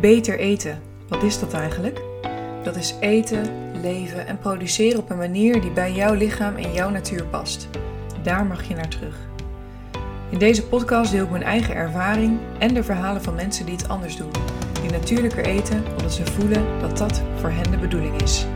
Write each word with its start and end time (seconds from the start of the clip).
Beter 0.00 0.38
eten, 0.38 0.82
wat 1.08 1.22
is 1.22 1.38
dat 1.38 1.52
eigenlijk? 1.52 2.00
Dat 2.62 2.76
is 2.76 2.94
eten, 3.00 3.70
leven 3.80 4.26
en 4.26 4.38
produceren 4.38 4.98
op 4.98 5.10
een 5.10 5.16
manier 5.16 5.60
die 5.60 5.70
bij 5.70 5.92
jouw 5.92 6.14
lichaam 6.14 6.56
en 6.56 6.72
jouw 6.72 6.90
natuur 6.90 7.24
past. 7.24 7.68
Daar 8.22 8.46
mag 8.46 8.68
je 8.68 8.74
naar 8.74 8.88
terug. 8.88 9.16
In 10.30 10.38
deze 10.38 10.66
podcast 10.66 11.10
deel 11.10 11.24
ik 11.24 11.30
mijn 11.30 11.42
eigen 11.42 11.74
ervaring 11.74 12.38
en 12.58 12.74
de 12.74 12.84
verhalen 12.84 13.22
van 13.22 13.34
mensen 13.34 13.66
die 13.66 13.76
het 13.76 13.88
anders 13.88 14.16
doen. 14.16 14.30
Die 14.82 14.90
natuurlijker 14.90 15.44
eten 15.44 15.84
omdat 15.90 16.12
ze 16.12 16.26
voelen 16.26 16.80
dat 16.80 16.96
dat 16.98 17.22
voor 17.36 17.50
hen 17.50 17.70
de 17.70 17.78
bedoeling 17.78 18.22
is. 18.22 18.46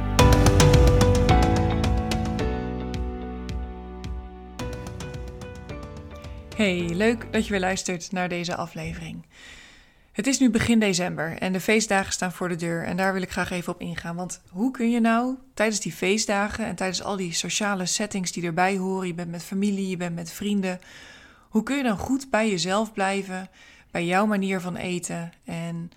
Hey, 6.56 6.88
leuk 6.92 7.26
dat 7.30 7.44
je 7.44 7.50
weer 7.50 7.60
luistert 7.60 8.12
naar 8.12 8.28
deze 8.28 8.56
aflevering. 8.56 9.22
Het 10.14 10.26
is 10.26 10.38
nu 10.38 10.50
begin 10.50 10.78
december 10.78 11.38
en 11.38 11.52
de 11.52 11.60
feestdagen 11.60 12.12
staan 12.12 12.32
voor 12.32 12.48
de 12.48 12.56
deur 12.56 12.84
en 12.84 12.96
daar 12.96 13.12
wil 13.12 13.22
ik 13.22 13.30
graag 13.30 13.50
even 13.50 13.72
op 13.72 13.80
ingaan. 13.80 14.16
Want 14.16 14.40
hoe 14.50 14.70
kun 14.70 14.90
je 14.90 15.00
nou 15.00 15.36
tijdens 15.54 15.80
die 15.80 15.92
feestdagen 15.92 16.66
en 16.66 16.74
tijdens 16.74 17.02
al 17.02 17.16
die 17.16 17.32
sociale 17.32 17.86
settings 17.86 18.32
die 18.32 18.44
erbij 18.44 18.76
horen, 18.76 19.06
je 19.06 19.14
bent 19.14 19.30
met 19.30 19.42
familie, 19.42 19.88
je 19.88 19.96
bent 19.96 20.14
met 20.14 20.32
vrienden, 20.32 20.80
hoe 21.48 21.62
kun 21.62 21.76
je 21.76 21.82
dan 21.82 21.98
goed 21.98 22.30
bij 22.30 22.50
jezelf 22.50 22.92
blijven, 22.92 23.48
bij 23.90 24.04
jouw 24.04 24.26
manier 24.26 24.60
van 24.60 24.76
eten 24.76 25.32
en 25.44 25.90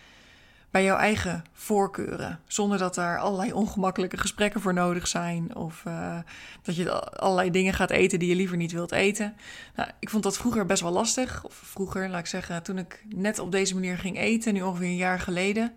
bij 0.71 0.83
jouw 0.83 0.97
eigen 0.97 1.43
voorkeuren. 1.53 2.39
Zonder 2.47 2.77
dat 2.77 2.95
daar 2.95 3.19
allerlei 3.19 3.53
ongemakkelijke 3.53 4.17
gesprekken 4.17 4.61
voor 4.61 4.73
nodig 4.73 5.07
zijn. 5.07 5.55
Of 5.55 5.83
uh, 5.87 6.17
dat 6.61 6.75
je 6.75 7.01
allerlei 7.01 7.51
dingen 7.51 7.73
gaat 7.73 7.89
eten 7.89 8.19
die 8.19 8.29
je 8.29 8.35
liever 8.35 8.57
niet 8.57 8.71
wilt 8.71 8.91
eten. 8.91 9.35
Nou, 9.75 9.89
ik 9.99 10.09
vond 10.09 10.23
dat 10.23 10.37
vroeger 10.37 10.65
best 10.65 10.81
wel 10.81 10.91
lastig. 10.91 11.43
Of 11.43 11.53
vroeger, 11.53 12.09
laat 12.09 12.19
ik 12.19 12.25
zeggen, 12.25 12.63
toen 12.63 12.77
ik 12.77 13.05
net 13.15 13.39
op 13.39 13.51
deze 13.51 13.73
manier 13.73 13.97
ging 13.97 14.17
eten, 14.17 14.53
nu 14.53 14.61
ongeveer 14.61 14.87
een 14.87 14.95
jaar 14.95 15.19
geleden. 15.19 15.73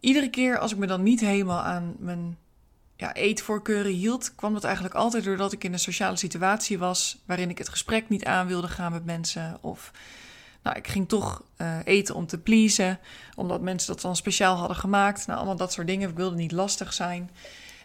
Iedere 0.00 0.30
keer 0.30 0.58
als 0.58 0.72
ik 0.72 0.78
me 0.78 0.86
dan 0.86 1.02
niet 1.02 1.20
helemaal 1.20 1.62
aan 1.62 1.94
mijn 1.98 2.36
ja, 2.96 3.14
eetvoorkeuren 3.14 3.92
hield, 3.92 4.34
kwam 4.34 4.52
dat 4.52 4.64
eigenlijk 4.64 4.94
altijd 4.94 5.24
doordat 5.24 5.52
ik 5.52 5.64
in 5.64 5.72
een 5.72 5.78
sociale 5.78 6.16
situatie 6.16 6.78
was 6.78 7.22
waarin 7.26 7.50
ik 7.50 7.58
het 7.58 7.68
gesprek 7.68 8.08
niet 8.08 8.24
aan 8.24 8.46
wilde 8.46 8.68
gaan 8.68 8.92
met 8.92 9.04
mensen. 9.04 9.58
Of 9.60 9.90
nou, 10.64 10.76
ik 10.76 10.88
ging 10.88 11.08
toch 11.08 11.42
uh, 11.58 11.78
eten 11.84 12.14
om 12.14 12.26
te 12.26 12.38
pleasen, 12.38 12.98
omdat 13.34 13.60
mensen 13.60 13.92
dat 13.92 14.02
dan 14.02 14.16
speciaal 14.16 14.56
hadden 14.56 14.76
gemaakt. 14.76 15.26
Nou, 15.26 15.38
allemaal 15.38 15.56
dat 15.56 15.72
soort 15.72 15.86
dingen. 15.86 16.10
Ik 16.10 16.16
wilde 16.16 16.36
niet 16.36 16.52
lastig 16.52 16.92
zijn. 16.92 17.30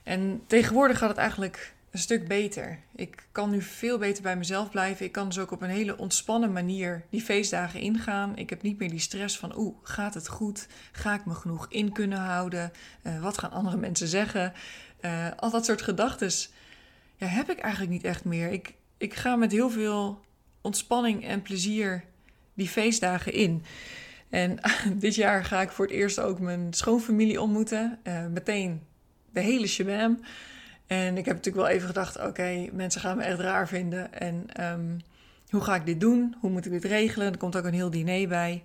En 0.03 0.41
tegenwoordig 0.47 0.97
gaat 0.97 1.09
het 1.09 1.17
eigenlijk 1.17 1.73
een 1.91 1.99
stuk 1.99 2.27
beter. 2.27 2.80
Ik 2.95 3.27
kan 3.31 3.49
nu 3.49 3.61
veel 3.61 3.97
beter 3.97 4.23
bij 4.23 4.38
mezelf 4.38 4.69
blijven. 4.69 5.05
Ik 5.05 5.11
kan 5.11 5.27
dus 5.27 5.39
ook 5.39 5.52
op 5.52 5.61
een 5.61 5.69
hele 5.69 5.97
ontspannen 5.97 6.52
manier 6.52 7.05
die 7.09 7.21
feestdagen 7.21 7.80
ingaan. 7.80 8.38
Ik 8.38 8.49
heb 8.49 8.61
niet 8.61 8.80
meer 8.80 8.89
die 8.89 8.99
stress 8.99 9.38
van, 9.38 9.58
oeh, 9.58 9.75
gaat 9.83 10.14
het 10.14 10.27
goed? 10.27 10.67
Ga 10.91 11.14
ik 11.14 11.25
me 11.25 11.33
genoeg 11.33 11.66
in 11.69 11.91
kunnen 11.91 12.19
houden? 12.19 12.71
Uh, 13.03 13.21
wat 13.21 13.38
gaan 13.38 13.52
andere 13.52 13.77
mensen 13.88 14.08
zeggen? 14.08 14.53
Uh, 15.02 15.27
al 15.36 15.49
dat 15.49 15.66
soort 15.66 15.81
gedachten 15.81 16.31
ja, 17.16 17.27
heb 17.27 17.49
ik 17.49 17.59
eigenlijk 17.59 17.91
niet 17.91 18.03
echt 18.03 18.25
meer. 18.25 18.52
Ik, 18.52 18.73
ik 18.97 19.14
ga 19.14 19.36
met 19.36 19.52
heel 19.52 19.69
veel 19.69 20.21
ontspanning 20.61 21.25
en 21.25 21.41
plezier 21.41 22.03
die 22.59 22.69
feestdagen 22.69 23.33
in. 23.33 23.63
En 24.29 24.57
dit 24.95 25.15
jaar 25.15 25.45
ga 25.45 25.61
ik 25.61 25.69
voor 25.69 25.85
het 25.85 25.93
eerst 25.93 26.19
ook 26.19 26.39
mijn 26.39 26.73
schoonfamilie 26.73 27.41
ontmoeten. 27.41 27.99
Uh, 28.03 28.25
meteen 28.25 28.81
de 29.33 29.39
hele 29.39 29.67
shabam. 29.67 30.19
En 30.87 31.17
ik 31.17 31.25
heb 31.25 31.35
natuurlijk 31.35 31.65
wel 31.65 31.75
even 31.75 31.87
gedacht: 31.87 32.19
oké, 32.19 32.69
mensen 32.71 33.02
gaan 33.02 33.17
me 33.17 33.23
echt 33.23 33.39
raar 33.39 33.67
vinden. 33.67 34.13
En 34.13 34.45
um, 34.71 34.97
hoe 35.49 35.61
ga 35.61 35.75
ik 35.75 35.85
dit 35.85 35.99
doen? 35.99 36.35
Hoe 36.39 36.49
moet 36.49 36.65
ik 36.65 36.71
dit 36.71 36.83
regelen? 36.83 37.31
Er 37.31 37.37
komt 37.37 37.57
ook 37.57 37.65
een 37.65 37.73
heel 37.73 37.89
diner 37.89 38.27
bij. 38.27 38.63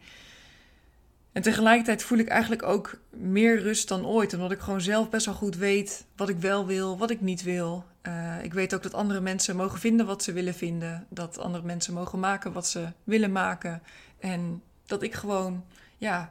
En 1.35 1.43
tegelijkertijd 1.43 2.03
voel 2.03 2.19
ik 2.19 2.29
eigenlijk 2.29 2.63
ook 2.63 2.99
meer 3.11 3.61
rust 3.61 3.89
dan 3.89 4.07
ooit. 4.07 4.35
Omdat 4.35 4.53
ik 4.53 4.59
gewoon 4.59 4.81
zelf 4.81 5.11
best 5.11 5.27
wel 5.27 5.35
goed 5.35 5.57
weet 5.57 6.05
wat 6.17 6.29
ik 6.29 6.39
wel 6.39 6.67
wil, 6.67 6.99
wat 6.99 7.11
ik 7.11 7.21
niet 7.21 7.43
wil. 7.43 7.85
Uh, 8.03 8.45
ik 8.45 8.55
weet 8.55 8.75
ook 8.75 8.83
dat 8.83 8.95
andere 8.95 9.21
mensen 9.21 9.57
mogen 9.57 9.79
vinden 9.79 10.07
wat 10.07 10.23
ze 10.23 10.33
willen 10.33 10.55
vinden. 10.55 11.07
Dat 11.09 11.39
andere 11.39 11.65
mensen 11.65 11.95
mogen 11.95 12.19
maken 12.19 12.53
wat 12.53 12.69
ze 12.69 12.93
willen 13.05 13.33
maken. 13.33 13.83
En 14.19 14.63
dat 14.87 15.03
ik 15.03 15.15
gewoon 15.15 15.65
ja, 15.99 16.29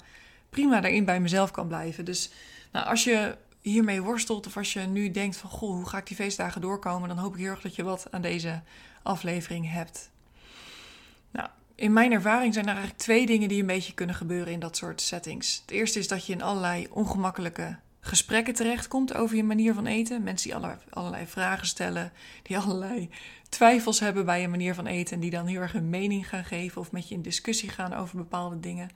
prima 0.49 0.81
daarin 0.81 1.05
bij 1.05 1.19
mezelf 1.19 1.51
kan 1.51 1.67
blijven. 1.67 2.05
Dus 2.05 2.31
nou, 2.71 2.85
als 2.85 3.03
je 3.03 3.35
hiermee 3.61 4.01
worstelt 4.01 4.47
of 4.47 4.57
als 4.57 4.73
je 4.73 4.79
nu 4.79 5.11
denkt 5.11 5.37
van... 5.37 5.49
goh, 5.49 5.75
hoe 5.75 5.89
ga 5.89 5.97
ik 5.97 6.07
die 6.07 6.15
feestdagen 6.15 6.61
doorkomen... 6.61 7.07
dan 7.07 7.17
hoop 7.17 7.33
ik 7.33 7.39
heel 7.39 7.49
erg 7.49 7.61
dat 7.61 7.75
je 7.75 7.83
wat 7.83 8.07
aan 8.11 8.21
deze 8.21 8.61
aflevering 9.01 9.71
hebt. 9.71 10.11
In 11.75 11.93
mijn 11.93 12.11
ervaring 12.11 12.53
zijn 12.53 12.65
er 12.65 12.71
eigenlijk 12.71 13.01
twee 13.01 13.25
dingen 13.25 13.49
die 13.49 13.61
een 13.61 13.67
beetje 13.67 13.93
kunnen 13.93 14.15
gebeuren 14.15 14.53
in 14.53 14.59
dat 14.59 14.77
soort 14.77 15.01
settings. 15.01 15.61
Het 15.61 15.71
eerste 15.71 15.99
is 15.99 16.07
dat 16.07 16.25
je 16.25 16.33
in 16.33 16.41
allerlei 16.41 16.87
ongemakkelijke 16.89 17.77
gesprekken 17.99 18.53
terechtkomt 18.53 19.13
over 19.13 19.35
je 19.35 19.43
manier 19.43 19.73
van 19.73 19.85
eten. 19.85 20.23
Mensen 20.23 20.47
die 20.49 20.57
allerlei, 20.57 20.79
allerlei 20.89 21.25
vragen 21.25 21.67
stellen, 21.67 22.11
die 22.43 22.57
allerlei 22.63 23.09
twijfels 23.49 23.99
hebben 23.99 24.25
bij 24.25 24.41
je 24.41 24.47
manier 24.47 24.75
van 24.75 24.85
eten 24.85 25.13
en 25.15 25.19
die 25.19 25.31
dan 25.31 25.45
heel 25.45 25.61
erg 25.61 25.73
een 25.73 25.89
mening 25.89 26.29
gaan 26.29 26.45
geven 26.45 26.81
of 26.81 26.91
met 26.91 27.07
je 27.07 27.15
in 27.15 27.21
discussie 27.21 27.69
gaan 27.69 27.93
over 27.93 28.17
bepaalde 28.17 28.59
dingen. 28.59 28.89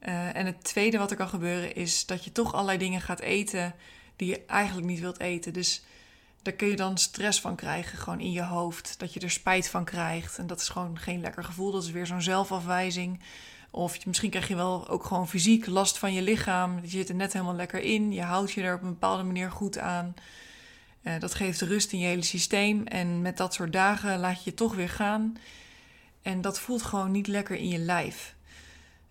Uh, 0.00 0.36
en 0.36 0.46
het 0.46 0.64
tweede 0.64 0.98
wat 0.98 1.10
er 1.10 1.16
kan 1.16 1.28
gebeuren 1.28 1.74
is 1.74 2.06
dat 2.06 2.24
je 2.24 2.32
toch 2.32 2.52
allerlei 2.52 2.78
dingen 2.78 3.00
gaat 3.00 3.20
eten 3.20 3.74
die 4.16 4.28
je 4.28 4.44
eigenlijk 4.46 4.86
niet 4.86 5.00
wilt 5.00 5.20
eten. 5.20 5.52
Dus 5.52 5.84
daar 6.44 6.54
kun 6.54 6.68
je 6.68 6.76
dan 6.76 6.98
stress 6.98 7.40
van 7.40 7.56
krijgen, 7.56 7.98
gewoon 7.98 8.20
in 8.20 8.32
je 8.32 8.42
hoofd. 8.42 8.98
Dat 8.98 9.14
je 9.14 9.20
er 9.20 9.30
spijt 9.30 9.68
van 9.68 9.84
krijgt. 9.84 10.38
En 10.38 10.46
dat 10.46 10.60
is 10.60 10.68
gewoon 10.68 10.98
geen 10.98 11.20
lekker 11.20 11.44
gevoel. 11.44 11.72
Dat 11.72 11.82
is 11.82 11.90
weer 11.90 12.06
zo'n 12.06 12.22
zelfafwijzing. 12.22 13.20
Of 13.70 14.06
misschien 14.06 14.30
krijg 14.30 14.48
je 14.48 14.56
wel 14.56 14.88
ook 14.88 15.04
gewoon 15.04 15.28
fysiek 15.28 15.66
last 15.66 15.98
van 15.98 16.12
je 16.12 16.22
lichaam. 16.22 16.78
Je 16.82 16.88
zit 16.88 17.08
er 17.08 17.14
net 17.14 17.32
helemaal 17.32 17.54
lekker 17.54 17.80
in. 17.80 18.12
Je 18.12 18.22
houdt 18.22 18.52
je 18.52 18.62
er 18.62 18.74
op 18.74 18.82
een 18.82 18.88
bepaalde 18.88 19.22
manier 19.22 19.50
goed 19.50 19.78
aan. 19.78 20.14
Uh, 21.02 21.18
dat 21.18 21.34
geeft 21.34 21.60
rust 21.60 21.92
in 21.92 21.98
je 21.98 22.06
hele 22.06 22.22
systeem. 22.22 22.86
En 22.86 23.22
met 23.22 23.36
dat 23.36 23.54
soort 23.54 23.72
dagen 23.72 24.18
laat 24.18 24.44
je 24.44 24.50
je 24.50 24.56
toch 24.56 24.74
weer 24.74 24.88
gaan. 24.88 25.36
En 26.22 26.40
dat 26.40 26.60
voelt 26.60 26.82
gewoon 26.82 27.10
niet 27.10 27.26
lekker 27.26 27.56
in 27.56 27.68
je 27.68 27.78
lijf. 27.78 28.34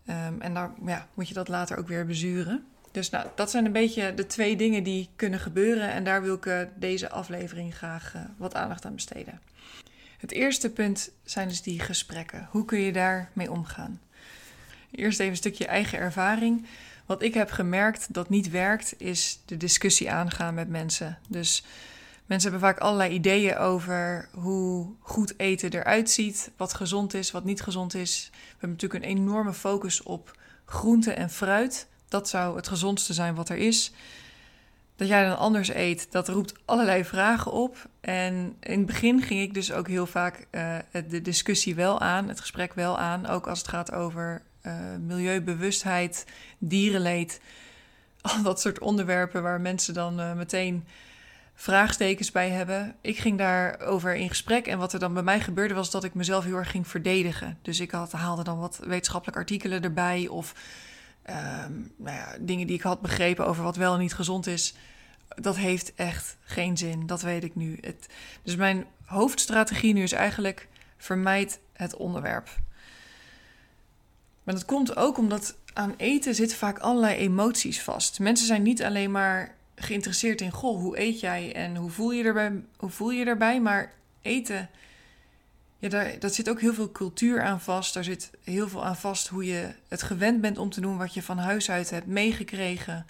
Um, 0.09 0.41
en 0.41 0.53
dan 0.53 0.75
ja, 0.85 1.07
moet 1.13 1.27
je 1.27 1.33
dat 1.33 1.47
later 1.47 1.77
ook 1.77 1.88
weer 1.88 2.05
bezuren. 2.05 2.65
Dus 2.94 3.09
nou, 3.09 3.28
dat 3.36 3.52
zijn 3.52 3.66
een 3.66 3.72
beetje 3.72 4.14
de 4.14 4.26
twee 4.26 4.56
dingen 4.56 4.84
die 4.84 5.09
kunnen 5.16 5.40
gebeuren. 5.40 5.92
En 5.92 6.04
daar 6.04 6.22
wil 6.22 6.36
ik 6.36 6.46
uh, 6.46 6.59
deze 6.76 7.09
aflevering 7.09 7.76
graag 7.76 8.14
uh, 8.16 8.22
wat 8.38 8.56
aandacht 8.56 8.86
aan 8.86 8.96
besteden. 8.96 9.42
Het 10.18 10.31
eerste 10.31 10.70
punt 10.70 11.09
zijn 11.24 11.48
dus 11.48 11.62
die 11.62 11.80
gesprekken. 11.80 12.48
Hoe 12.52 12.66
kun 12.66 12.80
je 12.80 12.92
daarmee 12.92 13.52
omgaan? 13.52 14.02
Eerst 14.92 15.20
even 15.20 15.31
een 15.31 15.38
stukje 15.38 15.66
eigen 15.66 16.00
ervaring. 16.00 16.66
Wat 17.06 17.22
ik 17.22 17.34
heb 17.34 17.52
gemerkt 17.52 18.14
dat 18.14 18.30
niet 18.30 18.50
werkt, 18.50 18.94
is 18.98 19.40
de 19.46 19.58
discussie 19.58 20.12
aangaan 20.12 20.54
met 20.54 20.70
mensen. 20.70 21.18
Dus 21.28 21.64
mensen 22.25 22.52
hebben 22.52 22.70
vaak 22.70 22.80
allerlei 22.80 23.14
ideeën 23.14 23.58
over 23.58 24.30
hoe 24.31 24.94
goed 25.00 25.34
eten 25.38 25.74
eruit 25.74 26.10
ziet, 26.10 26.52
wat 26.58 26.74
gezond 26.74 27.14
is, 27.14 27.31
wat 27.31 27.44
niet 27.44 27.62
gezond 27.62 27.94
is. 27.94 28.30
We 28.31 28.38
hebben 28.50 28.70
natuurlijk 28.70 29.04
een 29.04 29.18
enorme 29.18 29.54
focus 29.54 30.04
op 30.04 30.38
groente 30.66 31.14
en 31.14 31.30
fruit. 31.30 31.88
Dat 32.13 32.29
zou 32.29 32.56
het 32.56 32.68
gezondste 32.68 33.13
zijn 33.13 33.35
wat 33.35 33.50
er 33.50 33.57
is. 33.57 33.91
Dat 34.96 35.07
jij 35.07 35.25
dan 35.28 35.38
anders 35.38 35.74
eet, 35.74 36.12
dat 36.12 36.28
roept 36.28 36.53
allerlei 36.66 37.06
vragen 37.06 37.51
op. 37.51 37.90
En 38.01 38.56
in 38.59 38.78
het 38.78 38.85
begin 38.85 39.22
ging 39.22 39.41
ik 39.41 39.53
dus 39.53 39.72
ook 39.72 39.88
heel 39.88 40.06
vaak 40.06 40.47
uh, 40.51 40.78
de 41.09 41.22
discussie 41.22 41.75
wel 41.75 42.00
aan, 42.00 42.28
het 42.28 42.40
gesprek 42.40 42.74
wel 42.74 43.00
aan. 43.00 43.28
Ook 43.28 43.47
als 43.47 43.59
het 43.59 43.68
gaat 43.68 43.91
over 43.91 44.41
uh, 44.66 44.74
milieubewustheid, 45.00 46.25
dierenleed. 46.57 47.41
Al 48.22 48.41
dat 48.41 48.62
soort 48.62 48.80
onderwerpen 48.80 49.44
waar 49.44 49.62
mensen 49.62 49.94
dan 49.94 50.19
uh, 50.19 50.34
meteen 50.34 50.85
vraagstekens 51.56 52.31
bij 52.31 52.50
hebben. 52.50 52.95
Ik 53.01 53.18
ging 53.18 53.38
daarover 53.38 54.16
in 54.16 54.30
gesprek 54.30 54.68
en 54.68 54.78
wat 54.78 54.94
er 54.94 55.00
dan 55.00 55.13
bij 55.13 55.24
mij 55.24 55.40
gebeurde 55.40 55.74
was 55.74 55.91
dat 55.91 56.03
ik 56.03 56.13
mezelf 56.13 56.44
heel 56.44 56.57
erg 56.57 56.72
ging 56.72 56.88
verdedigen. 56.88 57.57
Dus 57.62 57.80
ik 57.80 57.91
had, 57.91 58.12
haalde 58.12 58.44
dan 58.44 58.59
wat 58.59 58.80
wetenschappelijke 58.84 59.40
artikelen 59.40 59.83
erbij 59.83 60.27
of 60.27 60.54
um, 61.30 61.92
nou 61.98 62.18
ja, 62.18 62.36
dingen 62.40 62.68
die 62.68 62.75
ik 62.75 62.81
had 62.81 63.02
begrepen 63.02 63.48
over 63.48 63.64
wat 63.64 63.75
wel 63.75 63.94
en 63.94 64.00
niet 64.00 64.14
gezond 64.14 64.48
is. 64.48 64.74
Dat 65.36 65.58
heeft 65.58 65.94
echt 65.96 66.38
geen 66.42 66.78
zin, 66.78 67.06
dat 67.06 67.22
weet 67.22 67.44
ik 67.44 67.56
nu. 67.56 67.78
Het, 67.81 68.08
dus 68.44 68.56
mijn 68.56 68.86
hoofdstrategie 69.06 69.94
nu 69.94 70.04
is 70.04 70.12
eigenlijk 70.12 70.68
vermijd 70.98 71.60
het 71.74 71.96
onderwerp. 71.96 72.50
Maar 74.44 74.54
dat 74.54 74.66
komt 74.66 74.96
ook 74.96 75.18
omdat 75.18 75.56
aan 75.74 75.94
eten 75.98 76.36
zitten 76.36 76.58
vaak 76.58 76.80
allerlei 76.80 77.16
emoties 77.16 77.81
vast. 77.81 78.20
Mensen 78.20 78.48
zijn 78.48 78.64
niet 78.64 78.84
alleen 78.84 79.12
maar 79.12 79.56
geïnteresseerd 79.75 80.42
in, 80.42 80.52
goh, 80.52 80.80
hoe 80.80 81.00
eet 81.00 81.20
jij 81.20 81.54
en 81.54 81.75
hoe 81.75 81.90
voel 81.90 82.12
je 82.12 82.24
erbij, 82.24 82.64
hoe 82.78 82.90
voel 82.90 83.12
je 83.12 83.25
erbij 83.25 83.62
maar 83.62 83.94
eten, 84.22 84.70
ja, 85.83 85.89
daar, 85.89 86.19
dat 86.19 86.33
zit 86.33 86.50
ook 86.50 86.62
heel 86.62 86.74
veel 86.74 86.91
cultuur 86.91 87.41
aan 87.41 87.62
vast. 87.62 87.94
Daar 87.94 88.03
zit 88.03 88.31
heel 88.44 88.68
veel 88.68 88.85
aan 88.85 88.95
vast 88.95 89.27
hoe 89.27 89.45
je 89.45 89.74
het 89.88 90.03
gewend 90.03 90.41
bent 90.41 90.57
om 90.57 90.69
te 90.69 90.81
doen 90.81 90.97
wat 90.97 91.13
je 91.13 91.24
van 91.24 91.38
huis 91.38 91.71
uit 91.71 91.89
hebt 91.89 92.07
meegekregen. 92.07 93.06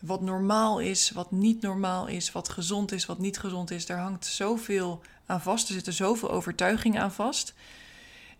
Wat 0.00 0.20
normaal 0.20 0.80
is, 0.80 1.10
wat 1.10 1.30
niet 1.30 1.60
normaal 1.60 2.06
is, 2.06 2.32
wat 2.32 2.48
gezond 2.48 2.92
is, 2.92 3.06
wat 3.06 3.18
niet 3.18 3.38
gezond 3.38 3.70
is. 3.70 3.86
Daar 3.86 3.98
hangt 3.98 4.26
zoveel 4.26 5.02
aan 5.26 5.40
vast. 5.40 5.68
Er 5.68 5.74
zitten 5.74 5.92
zoveel 5.92 6.30
overtuigingen 6.30 7.02
aan 7.02 7.12
vast. 7.12 7.54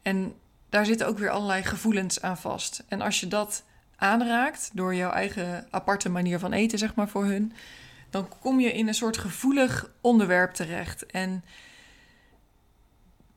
En 0.02 0.34
daar 0.68 0.86
zitten 0.86 1.06
ook 1.06 1.18
weer 1.18 1.30
allerlei 1.30 1.62
gevoelens 1.62 2.22
aan 2.22 2.38
vast. 2.38 2.84
En 2.88 3.00
als 3.00 3.20
je 3.20 3.28
dat 3.28 3.64
aanraakt 3.96 4.70
door 4.72 4.94
jouw 4.94 5.10
eigen 5.10 5.66
aparte 5.70 6.08
manier 6.08 6.38
van 6.38 6.52
eten, 6.52 6.78
zeg 6.78 6.94
maar 6.94 7.08
voor 7.08 7.24
hun, 7.24 7.52
dan 8.10 8.28
kom 8.40 8.60
je 8.60 8.72
in 8.72 8.88
een 8.88 8.94
soort 8.94 9.18
gevoelig 9.18 9.90
onderwerp 10.00 10.54
terecht. 10.54 11.06
En 11.06 11.44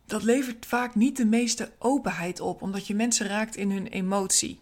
dat 0.05 0.23
levert 0.23 0.65
vaak 0.65 0.95
niet 0.95 1.17
de 1.17 1.25
meeste 1.25 1.71
openheid 1.79 2.39
op, 2.39 2.61
omdat 2.61 2.87
je 2.87 2.95
mensen 2.95 3.27
raakt 3.27 3.55
in 3.55 3.71
hun 3.71 3.87
emotie. 3.87 4.57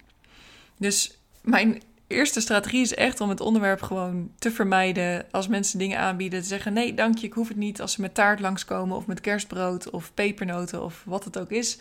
Dus 0.78 1.18
mijn 1.42 1.82
eerste 2.08 2.42
strategie 2.42 2.82
is 2.82 2.94
echt 2.94 3.22
om 3.22 3.30
het 3.30 3.40
onderwerp 3.40 3.82
gewoon 3.82 4.32
te 4.38 4.52
vermijden. 4.52 5.26
Als 5.32 5.48
mensen 5.48 5.80
dingen 5.80 6.00
aanbieden, 6.00 6.42
te 6.42 6.48
zeggen: 6.48 6.74
nee, 6.74 6.94
dank 6.94 7.18
je, 7.18 7.28
ik 7.28 7.34
hoef 7.34 7.48
het 7.48 7.58
niet. 7.58 7.82
Als 7.82 7.92
ze 7.92 8.02
met 8.02 8.14
taart 8.14 8.40
langskomen 8.40 8.98
of 8.98 9.08
met 9.08 9.22
kerstbrood 9.22 9.90
of 9.90 10.14
pepernoten 10.14 10.84
of 10.84 11.04
wat 11.06 11.24
het 11.24 11.40
ook 11.40 11.52
is. 11.52 11.78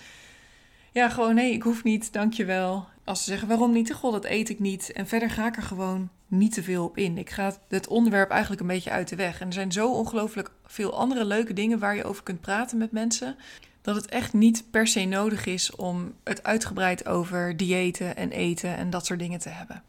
Ja, 0.92 1.08
gewoon 1.08 1.34
nee, 1.34 1.52
ik 1.52 1.62
hoef 1.62 1.84
niet, 1.84 2.12
dank 2.12 2.32
je 2.32 2.44
wel. 2.44 2.88
Als 3.04 3.18
ze 3.18 3.30
zeggen: 3.30 3.48
waarom 3.48 3.72
niet? 3.72 3.92
God, 3.92 4.12
dat 4.12 4.24
eet 4.24 4.48
ik 4.48 4.58
niet. 4.58 4.92
En 4.92 5.06
verder 5.06 5.30
ga 5.30 5.46
ik 5.46 5.56
er 5.56 5.62
gewoon 5.62 6.10
niet 6.26 6.52
te 6.52 6.62
veel 6.62 6.84
op 6.84 6.96
in. 6.96 7.18
Ik 7.18 7.30
ga 7.30 7.56
het 7.68 7.88
onderwerp 7.88 8.30
eigenlijk 8.30 8.60
een 8.60 8.66
beetje 8.66 8.90
uit 8.90 9.08
de 9.08 9.16
weg. 9.16 9.40
En 9.40 9.46
er 9.46 9.52
zijn 9.52 9.72
zo 9.72 9.92
ongelooflijk 9.92 10.50
veel 10.66 10.94
andere 10.98 11.24
leuke 11.24 11.52
dingen 11.52 11.78
waar 11.78 11.96
je 11.96 12.04
over 12.04 12.22
kunt 12.22 12.40
praten 12.40 12.78
met 12.78 12.92
mensen. 12.92 13.36
Dat 13.82 13.94
het 13.94 14.06
echt 14.06 14.32
niet 14.32 14.64
per 14.70 14.86
se 14.86 15.04
nodig 15.04 15.46
is 15.46 15.76
om 15.76 16.14
het 16.24 16.42
uitgebreid 16.42 17.06
over 17.06 17.56
diëten 17.56 18.16
en 18.16 18.30
eten 18.30 18.76
en 18.76 18.90
dat 18.90 19.06
soort 19.06 19.18
dingen 19.18 19.38
te 19.38 19.48
hebben. 19.48 19.82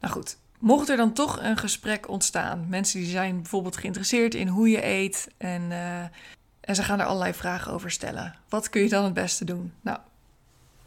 Nou 0.00 0.12
goed, 0.12 0.36
mocht 0.58 0.88
er 0.88 0.96
dan 0.96 1.12
toch 1.12 1.42
een 1.42 1.56
gesprek 1.56 2.08
ontstaan, 2.08 2.66
mensen 2.68 3.00
die 3.00 3.08
zijn 3.08 3.36
bijvoorbeeld 3.36 3.76
geïnteresseerd 3.76 4.34
in 4.34 4.48
hoe 4.48 4.70
je 4.70 4.84
eet 4.86 5.28
en, 5.36 5.62
uh, 5.70 6.02
en 6.60 6.74
ze 6.74 6.82
gaan 6.82 7.00
er 7.00 7.06
allerlei 7.06 7.34
vragen 7.34 7.72
over 7.72 7.90
stellen. 7.90 8.34
Wat 8.48 8.70
kun 8.70 8.82
je 8.82 8.88
dan 8.88 9.04
het 9.04 9.14
beste 9.14 9.44
doen? 9.44 9.72
Nou, 9.80 9.98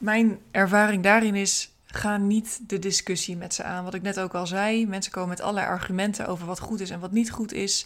mijn 0.04 0.40
ervaring 0.52 1.04
daarin 1.04 1.36
is 1.36 1.70
ga 1.86 2.18
niet 2.18 2.60
de 2.68 2.80
discussie 2.80 3.38
met 3.38 3.54
ze 3.54 3.64
aan. 3.64 3.84
Wat 3.84 3.94
ik 3.94 4.02
net 4.02 4.20
ook 4.20 4.34
al 4.34 4.48
zei, 4.48 4.88
mensen 4.88 5.12
komen 5.12 5.30
met 5.30 5.42
allerlei 5.42 5.68
argumenten 5.68 6.28
over 6.28 6.46
wat 6.46 6.60
goed 6.60 6.80
is 6.80 6.90
en 6.90 7.00
wat 7.00 7.12
niet 7.12 7.32
goed 7.32 7.54
is. 7.54 7.86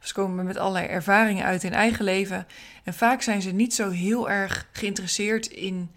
Ze 0.00 0.14
komen 0.14 0.44
met 0.44 0.56
allerlei 0.56 0.86
ervaringen 0.86 1.44
uit 1.44 1.64
in 1.64 1.72
eigen 1.72 2.04
leven. 2.04 2.46
En 2.84 2.94
vaak 2.94 3.22
zijn 3.22 3.42
ze 3.42 3.50
niet 3.50 3.74
zo 3.74 3.90
heel 3.90 4.30
erg 4.30 4.68
geïnteresseerd 4.72 5.46
in 5.46 5.90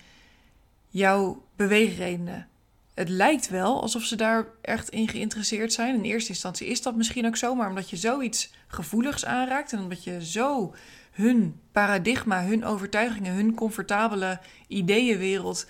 jouw 0.87 1.43
beweegredenen. 1.55 2.47
Het 2.93 3.09
lijkt 3.09 3.49
wel 3.49 3.81
alsof 3.81 4.03
ze 4.03 4.15
daar 4.15 4.45
echt 4.61 4.89
in 4.89 5.07
geïnteresseerd 5.07 5.73
zijn. 5.73 5.95
In 5.95 6.03
eerste 6.03 6.29
instantie 6.29 6.67
is 6.67 6.81
dat 6.81 6.95
misschien 6.95 7.25
ook 7.25 7.37
zo, 7.37 7.55
maar 7.55 7.69
omdat 7.69 7.89
je 7.89 7.97
zoiets 7.97 8.53
gevoeligs 8.67 9.25
aanraakt 9.25 9.73
en 9.73 9.79
omdat 9.79 10.03
je 10.03 10.25
zo 10.25 10.73
hun 11.19 11.59
paradigma, 11.71 12.43
hun 12.43 12.65
overtuigingen, 12.65 13.33
hun 13.33 13.55
comfortabele 13.55 14.39
ideeënwereld 14.67 15.67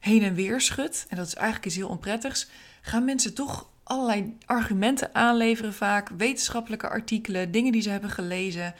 heen 0.00 0.22
en 0.22 0.34
weer 0.34 0.60
schudt, 0.60 1.06
en 1.08 1.16
dat 1.16 1.26
is 1.26 1.34
eigenlijk 1.34 1.66
iets 1.66 1.76
heel 1.76 1.88
onprettigs, 1.88 2.48
gaan 2.80 3.04
mensen 3.04 3.34
toch 3.34 3.68
allerlei 3.82 4.36
argumenten 4.46 5.14
aanleveren 5.14 5.74
vaak, 5.74 6.08
wetenschappelijke 6.16 6.88
artikelen, 6.88 7.50
dingen 7.50 7.72
die 7.72 7.82
ze 7.82 7.90
hebben 7.90 8.10
gelezen, 8.10 8.74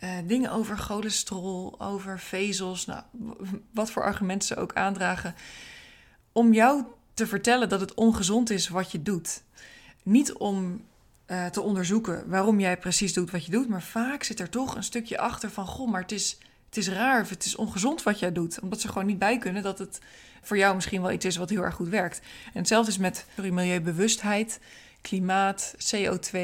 uh, 0.00 0.10
dingen 0.24 0.50
over 0.50 0.76
cholesterol, 0.78 1.80
over 1.80 2.20
vezels, 2.20 2.86
nou, 2.86 3.02
wat 3.70 3.90
voor 3.90 4.02
argumenten 4.02 4.48
ze 4.48 4.56
ook 4.56 4.74
aandragen, 4.74 5.34
om 6.32 6.52
jou 6.52 6.84
te 7.14 7.26
vertellen 7.26 7.68
dat 7.68 7.80
het 7.80 7.94
ongezond 7.94 8.50
is 8.50 8.68
wat 8.68 8.92
je 8.92 9.02
doet. 9.02 9.42
Niet 10.02 10.32
om 10.32 10.84
uh, 11.26 11.46
te 11.46 11.60
onderzoeken 11.60 12.28
waarom 12.28 12.60
jij 12.60 12.78
precies 12.78 13.12
doet 13.12 13.30
wat 13.30 13.44
je 13.44 13.50
doet, 13.50 13.68
maar 13.68 13.82
vaak 13.82 14.22
zit 14.22 14.40
er 14.40 14.48
toch 14.48 14.74
een 14.74 14.82
stukje 14.82 15.18
achter 15.18 15.50
van: 15.50 15.66
goh, 15.66 15.90
maar 15.90 16.00
het 16.00 16.12
is, 16.12 16.38
het 16.66 16.76
is 16.76 16.88
raar 16.88 17.20
of 17.20 17.28
het 17.28 17.44
is 17.44 17.56
ongezond 17.56 18.02
wat 18.02 18.18
jij 18.18 18.32
doet. 18.32 18.60
Omdat 18.60 18.80
ze 18.80 18.88
gewoon 18.88 19.06
niet 19.06 19.18
bij 19.18 19.38
kunnen 19.38 19.62
dat 19.62 19.78
het 19.78 20.00
voor 20.42 20.56
jou 20.56 20.74
misschien 20.74 21.02
wel 21.02 21.12
iets 21.12 21.24
is 21.24 21.36
wat 21.36 21.50
heel 21.50 21.62
erg 21.62 21.74
goed 21.74 21.88
werkt. 21.88 22.20
En 22.46 22.58
hetzelfde 22.58 22.90
is 22.90 22.98
met 22.98 23.26
milieubewustheid, 23.36 24.60
klimaat, 25.00 25.74
CO2, 25.96 26.38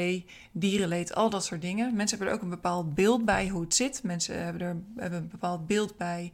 dierenleed, 0.51 1.15
al 1.15 1.29
dat 1.29 1.45
soort 1.45 1.61
dingen. 1.61 1.95
Mensen 1.95 2.17
hebben 2.17 2.27
er 2.27 2.33
ook 2.33 2.41
een 2.41 2.55
bepaald 2.55 2.95
beeld 2.95 3.25
bij 3.25 3.47
hoe 3.47 3.61
het 3.61 3.75
zit. 3.75 4.03
Mensen 4.03 4.43
hebben 4.43 4.61
er 4.61 4.75
hebben 4.95 5.19
een 5.19 5.29
bepaald 5.29 5.67
beeld 5.67 5.97
bij 5.97 6.31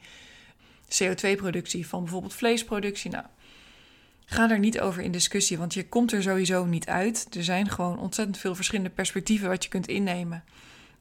CO2-productie 1.03 1.88
van 1.88 2.03
bijvoorbeeld 2.03 2.33
vleesproductie. 2.33 3.11
Nou, 3.11 3.25
ga 4.29 4.50
er 4.50 4.59
niet 4.59 4.79
over 4.79 5.01
in 5.01 5.12
discussie, 5.12 5.57
want 5.57 5.74
je 5.74 5.88
komt 5.88 6.12
er 6.12 6.21
sowieso 6.21 6.65
niet 6.65 6.88
uit. 6.88 7.27
Er 7.35 7.44
zijn 7.44 7.69
gewoon 7.69 8.00
ontzettend 8.00 8.38
veel 8.38 8.56
verschillende 8.56 8.89
perspectieven 8.89 9.50
wat 9.50 9.63
je 9.63 9.69
kunt 9.69 9.88
innemen. 9.88 10.44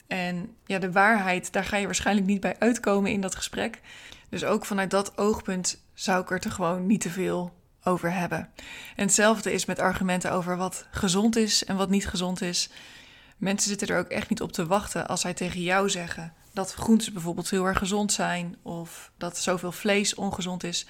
En 0.07 0.55
ja, 0.67 0.79
de 0.79 0.93
waarheid, 0.93 1.53
daar 1.53 1.65
ga 1.65 1.77
je 1.77 1.87
waarschijnlijk 1.87 2.27
niet 2.27 2.41
bij 2.41 2.57
uitkomen 2.59 3.11
in 3.11 3.21
dat 3.21 3.35
gesprek. 3.35 3.81
Dus 4.29 4.45
ook 4.45 4.65
vanuit 4.65 4.91
dat 4.91 5.19
oogpunt 5.19 5.83
zou 5.95 6.23
ik 6.23 6.31
er 6.31 6.41
te 6.41 6.51
gewoon 6.51 6.87
niet 6.87 7.01
te 7.01 7.11
veel 7.11 7.55
over 7.83 8.13
hebben. 8.13 8.51
En 8.97 9.05
hetzelfde 9.05 9.53
is 9.53 9.65
met 9.65 9.79
argumenten 9.79 10.33
over 10.33 10.57
wat 10.57 10.87
gezond 10.91 11.37
is 11.37 11.65
en 11.65 11.77
wat 11.77 11.91
niet 11.91 12.09
gezond 12.09 12.41
is. 12.41 12.71
Mensen 13.37 13.69
zitten 13.69 13.89
er 13.89 13.99
ook 13.99 14.09
echt 14.09 14.29
niet 14.29 14.43
op 14.43 14.53
te 14.53 14.67
wachten 14.67 15.09
als 15.09 15.21
zij 15.21 15.35
tegen 15.35 15.63
jou 15.63 15.91
zeggen 15.91 16.33
dat 16.53 16.75
groenten 16.75 17.13
bijvoorbeeld 17.13 17.51
heel 17.51 17.65
erg 17.65 17.79
gezond 17.79 18.13
zijn 18.13 18.57
of 18.63 19.13
dat 19.17 19.39
zoveel 19.39 19.73
vlees 19.73 20.15
ongezond 20.15 20.65
is. 20.65 20.87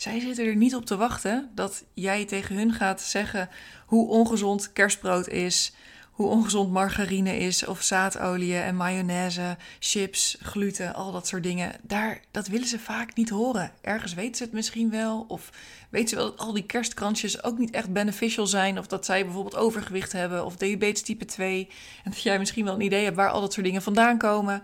Zij 0.00 0.20
zitten 0.20 0.46
er 0.46 0.56
niet 0.56 0.74
op 0.74 0.86
te 0.86 0.96
wachten 0.96 1.50
dat 1.54 1.84
jij 1.94 2.24
tegen 2.24 2.56
hun 2.56 2.72
gaat 2.72 3.00
zeggen 3.00 3.48
hoe 3.86 4.08
ongezond 4.08 4.72
kerstbrood 4.72 5.28
is, 5.28 5.72
hoe 6.10 6.26
ongezond 6.26 6.72
margarine 6.72 7.36
is 7.36 7.66
of 7.66 7.82
zaadolie 7.82 8.56
en 8.56 8.76
mayonaise, 8.76 9.56
chips, 9.78 10.36
gluten, 10.42 10.94
al 10.94 11.12
dat 11.12 11.26
soort 11.26 11.42
dingen. 11.42 11.72
Daar, 11.82 12.20
dat 12.30 12.46
willen 12.46 12.66
ze 12.66 12.78
vaak 12.78 13.14
niet 13.14 13.28
horen. 13.28 13.72
Ergens 13.80 14.14
weten 14.14 14.36
ze 14.36 14.42
het 14.42 14.52
misschien 14.52 14.90
wel 14.90 15.24
of 15.28 15.50
weten 15.90 16.08
ze 16.08 16.16
wel 16.16 16.30
dat 16.30 16.38
al 16.38 16.52
die 16.52 16.66
kerstkransjes 16.66 17.42
ook 17.42 17.58
niet 17.58 17.70
echt 17.70 17.92
beneficial 17.92 18.46
zijn 18.46 18.78
of 18.78 18.86
dat 18.86 19.04
zij 19.04 19.24
bijvoorbeeld 19.24 19.56
overgewicht 19.56 20.12
hebben 20.12 20.44
of 20.44 20.56
diabetes 20.56 21.02
type 21.02 21.24
2 21.24 21.68
en 22.04 22.10
dat 22.10 22.22
jij 22.22 22.38
misschien 22.38 22.64
wel 22.64 22.74
een 22.74 22.80
idee 22.80 23.04
hebt 23.04 23.16
waar 23.16 23.30
al 23.30 23.40
dat 23.40 23.52
soort 23.52 23.66
dingen 23.66 23.82
vandaan 23.82 24.18
komen. 24.18 24.62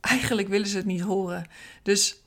Eigenlijk 0.00 0.48
willen 0.48 0.68
ze 0.68 0.76
het 0.76 0.86
niet 0.86 1.00
horen. 1.00 1.46
Dus 1.82 2.19